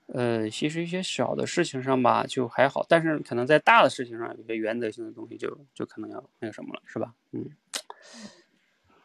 [0.06, 7.14] 呃，其实一些小的事情上吧就还好，但是可能在大的事情上有些原则性的东西就就可能要那个什么了，是吧？
[7.32, 7.51] 嗯。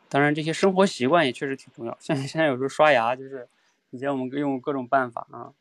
[0.09, 1.95] 当然，这些生活习惯也确实挺重要。
[1.99, 3.47] 像现在有时候刷牙，就是
[3.91, 5.53] 以前我们用各种办法啊，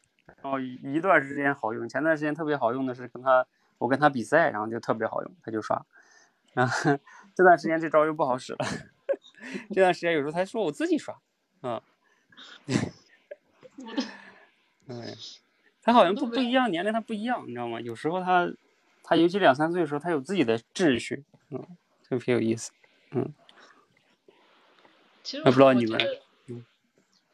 [0.43, 3.47] 然后一段时间好用，前段时间特别好用的是跟他，
[3.77, 5.85] 我跟他比赛，然后就特别好用，他就刷。
[6.55, 6.99] 然后
[7.35, 8.59] 这段时间这招又不好使了。
[9.69, 11.15] 这段时间有时候他说我自己刷，
[11.61, 11.83] 啊，
[15.83, 17.81] 他好像不不一样，年龄他不一样，你知道吗？
[17.81, 18.51] 有时候他
[19.03, 21.67] 他尤其两三岁的时候，他有自己的秩序，嗯，
[22.09, 22.73] 特别有意思，
[23.13, 23.33] 嗯。
[25.23, 26.23] 其实我不知道你们觉得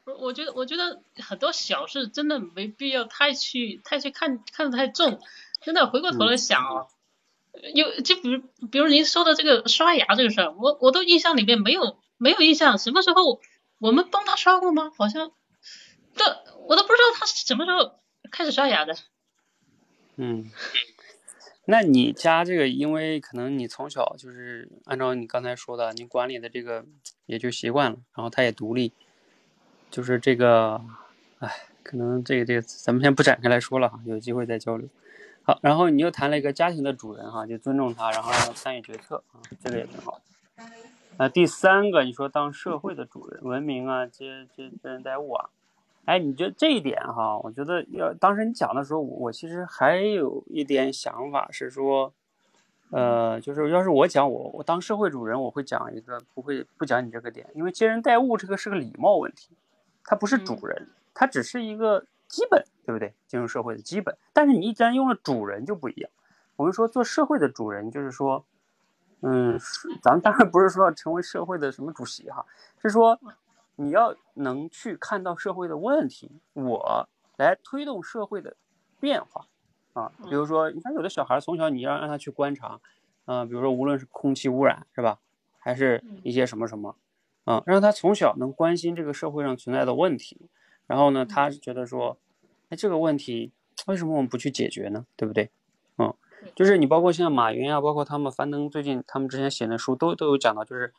[0.05, 5.20] 不是，我觉得我觉得很多小事真的没必要太去太去看看得太重，
[5.60, 6.86] 真的回过头来想啊，
[7.74, 13.40] 有就比如比如您说的这个刷牙这个事儿，我我都印象里面没有没有印象，什么时候
[13.78, 14.90] 我们帮他刷过吗？
[14.97, 15.31] 好像
[16.15, 16.24] 这
[16.66, 18.01] 我都不知道他什么时候
[18.31, 18.95] 开始刷牙的。
[20.16, 20.51] 嗯，
[21.65, 26.85] 那你家这个，因为可能你从小就是按照你刚才说的，你管理的这个
[27.27, 28.93] 也就习惯了，然后他也独立，
[29.91, 30.81] 就是这个，
[31.41, 34.89] 哎，可能这个这个咱们先不展开来说了哈，有机会再交流。
[35.43, 40.23] 好，然后你又谈了一个家庭的主人哈，就尊重他，然后让他参与决策啊，这个也挺好。
[41.19, 45.51] 那第三个，你说当社会的主人，文明啊，接接接人待物啊。
[46.06, 47.39] 哎，你觉得这一点哈？
[47.39, 52.12] 我觉得要当时你讲的时候，我其实还有一点想法是说，
[52.90, 59.56] 呃，就是要是我讲我我当社会主人，我会讲一个不会不讲你这个点，因为接人待物这个是个礼貌问题，
[60.05, 63.14] 它不是主人，它只是一个基本，对不对？
[63.26, 64.14] 进入社会的基本。
[64.35, 66.10] 但是你一旦用了主人就不一样。
[66.56, 68.44] 我们说做社会的主人，就是说，
[69.22, 69.59] 嗯，
[70.02, 72.44] 咱们当然不是说要成为社会的什么主席哈，
[72.82, 73.18] 是说。
[73.77, 78.57] 你要能去看到社会的问题，我来推动社会的
[79.01, 79.47] 变化
[79.95, 80.13] 啊。
[80.23, 82.81] 比如说，你看有的小孩从小你要让他去观察，
[83.25, 85.19] 啊，比如说无论是空气污染是吧，
[85.59, 86.95] 还是一些什么什么，
[87.45, 90.49] 啊，让他从小能关心这个社会上存在的问题。
[90.87, 92.17] 然后呢，他觉得说，
[92.69, 93.51] 哎，这个问题
[93.87, 95.05] 为什么我们不去解决呢？
[95.17, 95.51] 对不对？
[95.99, 96.15] 嗯，
[96.55, 100.95] 就是你包括像马云啊，包括他们樊登最近他们之前写的书都都有讲到，就是。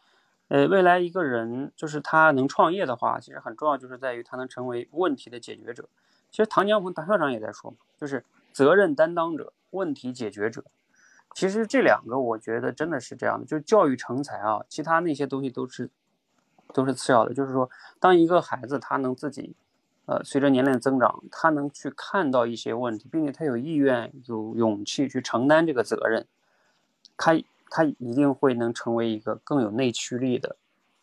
[0.47, 5.89] 呃，未来一个人就是他能创业的话，其实很重要，就是在于他能成为问题的解决者。
[6.29, 10.63] 其实唐江鹏唐校长也在说嘛，就是责任担当者、问题解决者。
[11.33, 15.89] 其实这两个，我觉得真的是这样的，就是教育成才啊，其他那些东西都是
[16.73, 17.33] 都是次要的。
[17.33, 17.67] 就是说，
[17.99, 19.55] 当一个孩子他能自己，
[20.05, 26.27] 呃，随着年龄增长，他能去看到一些问题，并且他有意愿、有勇气去承担这个责任，
[27.17, 27.41] 他。
[27.77, 30.55] 他一定会能成为一个更有内驱力的，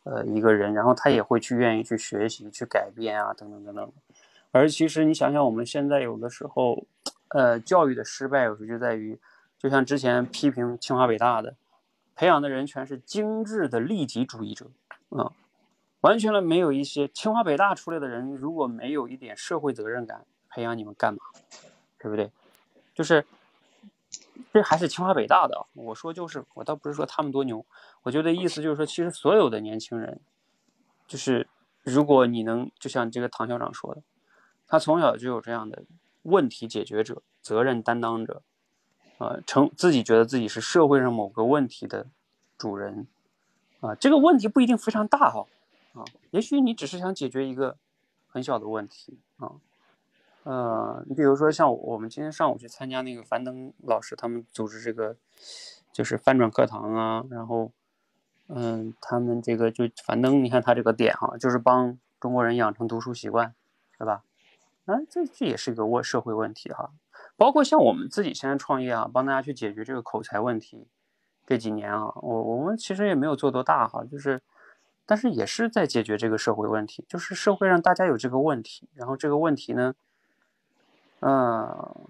[0.05, 3.93] 呃，一个人，然后他也会去愿意去学习、去改变啊，等等等等。
[4.53, 6.87] 而其实你想想，我们现在有的时候，
[7.29, 9.21] 呃，教育的失败有时候就在于，
[9.59, 11.55] 就像之前批评清华北大的，
[12.15, 14.71] 培养的人全是精致的利己主义者，
[15.11, 15.31] 啊，
[16.01, 21.21] 完全了没有一些清华北大出来的人，如果没有一点社会责任感，培养你们干嘛？
[21.99, 22.31] 对不对？
[22.95, 23.23] 就是。
[24.53, 27.65] 这还是清华北大的，我说就是，我倒不是说他们多牛，
[28.03, 30.21] 我觉得意思就是说，其实所有的年轻人，
[31.07, 31.49] 就是
[31.83, 34.03] 如果你能，就像这个唐校长说的，
[34.67, 35.85] 他从小就有这样的
[36.23, 38.43] 问题解决者、责任担当者，
[39.19, 42.07] 啊，成自己觉得自己是社会上某个问题的
[42.59, 43.07] 主人，
[43.81, 45.47] 啊，这个问题不一定非常大哈，
[45.95, 47.77] 啊，也许你只是想解决一个
[48.29, 49.53] 很小的问题啊。
[50.45, 55.17] 呃，你比如说像我们今天上午去参加那个樊登老师他们组织这个，
[55.93, 57.71] 就是翻转课堂啊，然后，
[58.49, 63.55] 嗯，他们这个就樊登，你看他这个点哈，就是帮中国人养成读书习惯，
[63.97, 64.25] 是吧？
[64.87, 66.91] 啊，这这也是一个问社会问题哈。
[67.37, 70.89] 包括像我们自己现在创业啊，帮大家去解决这个口才问题，
[71.47, 74.43] 这几年啊，我我们其实也没有做多大哈，就是，
[75.07, 79.95] 但是也是在解决这个社会问题，就是社会上大家有这个问题，然后这个问题呢。
[81.25, 82.05] 嗯，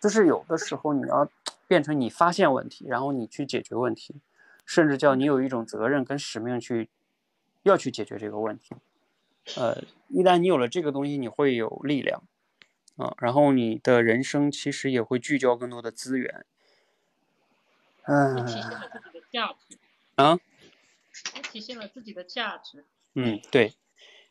[0.00, 1.28] 就是有的时候你要
[1.68, 4.16] 变成你发现问题，然后你去解决问题，
[4.66, 6.88] 甚至叫你有一种责任跟使命去
[7.62, 8.74] 要去解决这个问题。
[9.56, 12.24] 呃，一旦你有了这个东西，你会有力量
[12.96, 16.44] 啊，然后你的人生其实也会聚焦更多的资源。
[18.02, 19.78] 嗯，体现了自己的价值
[20.16, 20.38] 啊，
[21.36, 22.84] 也体现了自己的价值。
[23.14, 23.74] 嗯，对，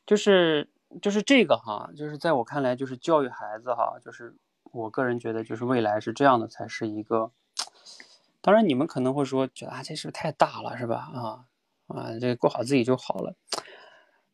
[0.05, 0.67] 就是。
[1.01, 4.35] 就是这个哈，就是在我看来，就是教育孩子哈，就是
[4.71, 7.31] 我个人觉得，就是未来是这样的，才是一个。
[8.41, 11.11] 当然，你们可能会说，觉得啊，这是不是太大了，是吧？
[11.13, 11.45] 啊
[11.87, 13.35] 啊，这过好自己就好了。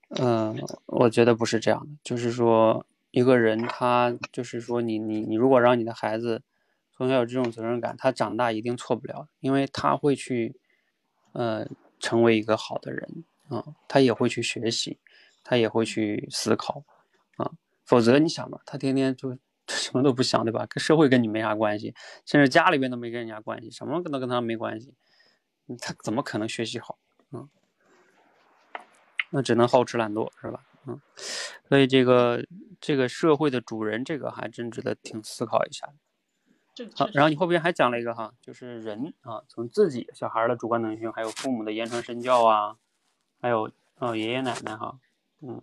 [0.09, 0.55] 嗯，
[0.85, 6.43] 我觉得不是这样的，就是说，一个人他就是说，你你你，如果让你的孩子
[6.95, 10.55] 从小有这种责任感，他长大一定错不了，因为他会去，
[11.33, 11.67] 呃，
[11.99, 14.99] 成为一个好的人啊，他也会去学习。
[15.45, 16.83] 他也会去思考，
[17.37, 17.49] 啊，
[17.85, 20.65] 否则你想嘛，他天天就什么都不想，对吧？
[20.67, 21.95] 跟社会跟你没啥关系，
[22.25, 24.93] 甚至家里边都没跟人家关系，什么都跟他没关系，
[25.79, 26.97] 他怎么可能学习好？
[27.31, 27.47] 嗯，
[29.29, 30.65] 那只能好吃懒做，是吧？
[30.87, 30.99] 嗯，
[31.69, 32.45] 所以这个
[32.79, 35.93] 这个社会的主人，这个还真值得挺思考一下。
[36.95, 42.77] 好，然后你后边还讲了一个哈，就是人啊，从自己小孩的主观能动性，还有父母的言传身教啊，
[43.41, 44.99] 还有啊爷爷奶奶哈，
[45.41, 45.61] 嗯，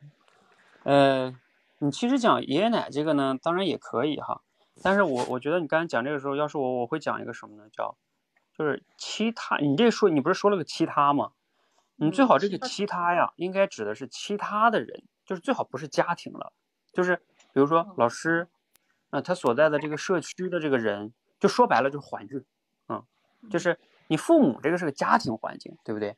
[0.85, 1.35] 呃，
[1.79, 4.43] 你其实讲爷爷奶这个呢，当然也可以哈，
[4.83, 7.69] 但是我我觉得你刚才讲这个时候，要是我我会讲一个什么呢？
[7.73, 7.97] 叫
[8.57, 11.33] 就是其他，你这说你不是说了个其他吗？
[11.97, 16.53] 你最好这个其他呀，应该指的是其他的人，就是最好不是家庭了，
[16.93, 17.17] 就是
[17.53, 18.49] 比如说老师。
[19.15, 22.43] 那他所在的这个社区的这个人，就说白了就是环境，
[22.89, 23.05] 嗯，
[23.51, 26.17] 就是你父母这个是个家庭环境，对不对？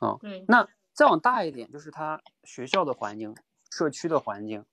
[0.00, 0.44] 嗯，对。
[0.48, 3.34] 那再往大一点，就是他学校的环境、
[3.70, 4.64] 社区的环境，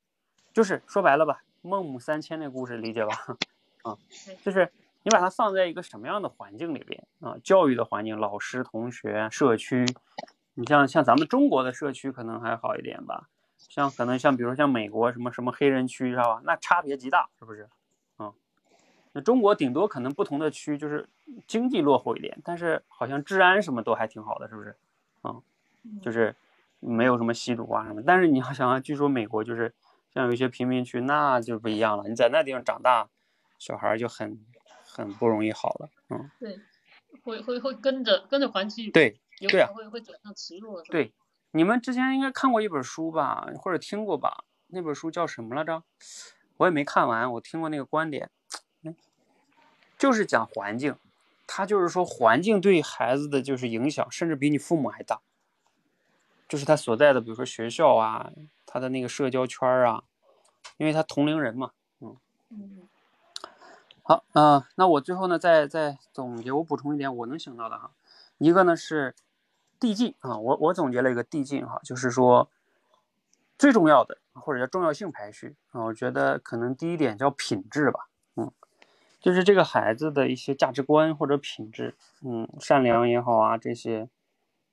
[0.54, 3.14] 就是说白了吧，孟母三迁那故事理解吧？
[3.84, 3.98] 啊，
[4.44, 4.72] 就是
[5.04, 7.38] 你把它放在一个什么样的环境里边啊？
[7.44, 9.86] 教育的环境、老师、同学、社区，
[10.56, 13.30] 你像像咱们中国的社区可能还好一点吧。
[13.58, 16.42] 像可能像比如说像美国什么什么黑人区知道吧？
[16.44, 17.70] 那差别极大，是不是？
[18.18, 18.34] 啊，
[19.14, 21.08] 那中国顶多可能不同的区就是
[21.48, 24.76] 经济落后一点，但是好像治安什么都还挺好的，是不是？
[25.22, 25.38] 啊，
[26.02, 26.36] 就是
[26.80, 28.02] 没有什么吸毒啊什么。
[28.06, 29.74] 但是你要想啊，据说美国就是
[30.14, 32.08] 像有一些贫民区，那就不一样了。
[32.08, 33.10] 你在那地方长大，
[33.58, 34.40] 小孩就很
[34.86, 35.90] 很不容易好了。
[36.10, 36.60] 嗯，对，
[37.24, 40.82] 会会会跟着跟着环境，对，对啊，会会走上歧路。
[40.84, 41.14] 对。
[41.52, 44.44] 你们之前应该看过一本书吧，或者听过吧？
[44.68, 45.82] 那本书叫什么来着？
[46.58, 48.30] 我也没看完，我听过那个观点，
[49.98, 50.96] 就是讲环境，
[51.48, 55.22] 他就是说环境对孩子的就是影响，甚至比你父母还大。
[56.50, 58.30] 就是他所在的，比如说学校啊，
[58.66, 60.04] 他的那个社交圈啊，
[60.76, 61.72] 因为他同龄人嘛，
[62.02, 62.18] 嗯。
[62.50, 62.90] 嗯。
[64.04, 67.92] 好，嗯，那我最后呢，再再总结，我补充一点我能想到的哈，
[68.38, 69.16] 一个呢是。
[69.82, 72.50] 递进啊，我我总结了一个递进哈，就是说
[73.58, 78.52] 最重要的或者叫重要性排序啊，我觉得可能第一点叫品质吧，嗯，
[79.22, 84.10] 就是这个孩子的一些价值观或者品质，嗯，善良也好啊，这些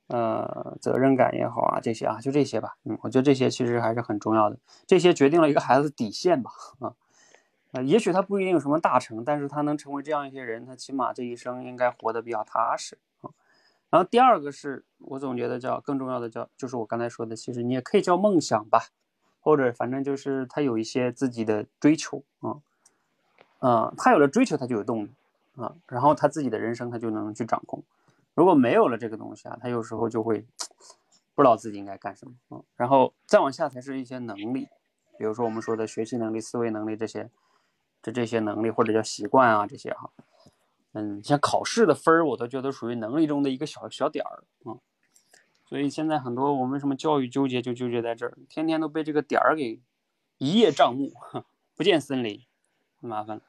[0.08, 4.56] 呃责任感也好啊，这些啊就这些吧，嗯，我觉得这些其实还是很重要的，
[4.86, 6.94] 这些决定了一个孩子的底线吧，啊，
[7.72, 13.30] 呃，也许他不一定有什么大成，但是他能成为这样一些人，他起码这一生应该活得比较踏实啊。
[13.90, 18.88] 然后第二个是我总觉得叫更重要的叫，就是我刚才说的，其实你也可以叫梦想吧，
[19.40, 22.56] 或者反正就是他有一些自己的追求啊，
[23.60, 25.10] 嗯，他有了追求，他就有动力
[25.56, 27.82] 啊，然后他自己的人生他就能去掌控。
[28.36, 30.46] 如果没有了这个东西啊，他有时候就会
[31.34, 32.62] 不知道自己应该干什么啊。
[32.76, 34.68] 然后再往下才是一些能力，
[35.18, 37.30] 比如说我们说的学习能力、思维能力这些，
[38.02, 40.10] 这这些能力或者叫习惯啊这些哈。
[40.92, 44.76] 嗯，像考试的分儿，我都觉得属于能力中的一个小小点儿啊。
[45.64, 49.80] 所以现在很多我们什么教育纠结，就纠结在这儿，天天都被这个点儿给
[50.36, 51.10] 一叶障目，
[51.74, 52.44] 不见森林，
[53.00, 53.42] 麻烦了。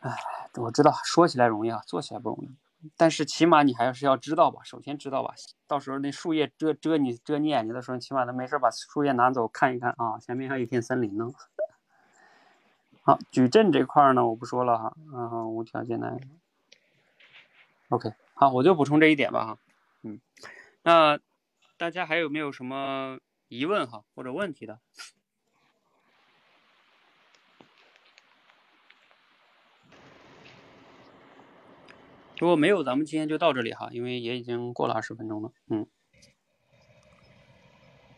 [0.00, 0.16] 哎，
[0.54, 2.50] 我知道说起来容易啊，做起来不容易。
[2.96, 5.34] 但是起码你还是要知道吧，首先知道吧，
[5.66, 11.30] 到时候那树叶遮遮你遮你眼睛的时候，起码他没事把树叶拿走看一看啊，前面还有一片森林呢。
[13.04, 16.18] 好，矩阵这块呢，我不说了哈，然后无条件的
[17.90, 19.58] ，OK，好，我就补充这一点吧哈，
[20.02, 20.20] 嗯，
[20.82, 21.18] 那
[21.76, 23.18] 大家还有没有什么
[23.48, 24.78] 疑问哈或者问题的？
[32.40, 35.86] 如果没有，咱们今天就到这里哈，因为也已经过了二十分钟了，嗯。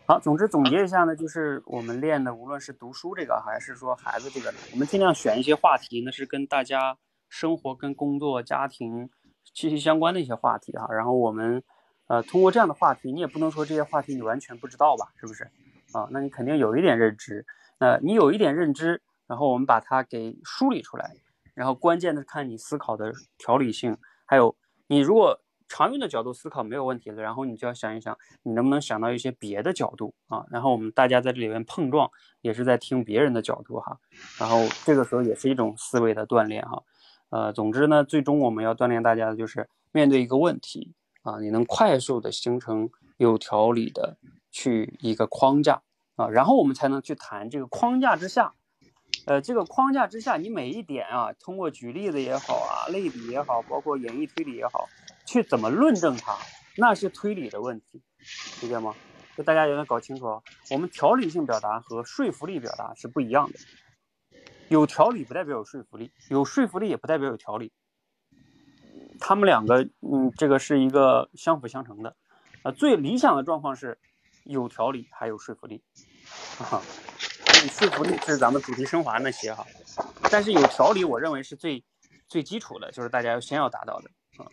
[0.07, 6.97] 好，总之总结一下呢，就是我们练的，无论是读书这个，还是说孩子这个，我们尽量选一些话题，那是跟大家
[7.29, 9.11] 生活、跟工作、家庭
[9.53, 10.87] 息息相关的一些话题哈。
[10.95, 11.65] 然后我们，
[12.07, 15.51] 呃，通过这样的话题，你也不能说这些话题你完全不知道吧，是不是？
[15.93, 17.45] 啊，那你肯定有一点认知。
[17.81, 21.11] 那你有一点认知，然后我们把它给梳理出来，
[21.55, 23.97] 然后关键的是看你思考的条理性，
[24.33, 24.57] 还有
[24.87, 25.39] 你如果。
[25.69, 30.45] 长远的角度思考没有问题的，然后你就要想一想，你能不能想到一些别的角度啊？
[30.51, 32.11] 然后我们大家在这里面碰撞，
[32.43, 33.99] 也是在听别人的角度哈。
[34.39, 36.83] 然后这个时候也是一种思维的锻炼哈。
[37.31, 40.93] 呃，总之呢，最终我们要锻炼大家的就是面对一个问题
[41.23, 44.19] 啊，你能快速的形成有条理的
[44.51, 45.81] 去一个框架
[46.17, 48.53] 啊，然后我们才能去谈这个框架之下，
[49.27, 54.89] 呃，这个框架之下，你每一点啊，通过举例子也好啊，类比也好，包括演绎推理也好。
[55.25, 56.37] 去怎么论证它，
[56.77, 58.03] 那是推理的问题，
[58.61, 58.95] 理解吗？
[59.37, 60.43] 就大家有点搞清楚啊。
[60.71, 63.59] 我们条理性表达和说服力表达是不一样的。
[64.69, 67.73] 有条理不代表有说服力，有说服力也不代表有条理。
[69.21, 72.17] 他们两个，嗯，这个是一个相辅相成的。
[72.63, 73.99] 啊，最理想的状况是
[74.45, 75.83] 有条理还有说服力，
[76.59, 76.83] 哈、啊，
[77.63, 79.65] 你说服力是咱们主题升华那些哈，
[80.31, 81.85] 但是有条理，我认为是最
[82.27, 84.11] 最基础的，就是大家先要达到的
[84.43, 84.51] 啊。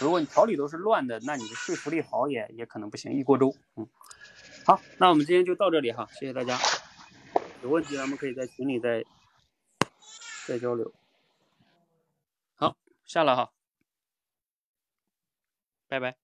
[0.00, 3.54] 如果你条理都是乱的，那你的说服力好也也可能不行，一锅粥。
[3.76, 3.86] 嗯，
[4.66, 6.58] 好，那我们今天就到这里哈，谢谢大家。
[7.62, 9.04] 有问题咱们可以在群里再
[10.46, 10.92] 再交流。
[12.56, 13.52] 好，下了哈，
[15.86, 16.19] 拜拜。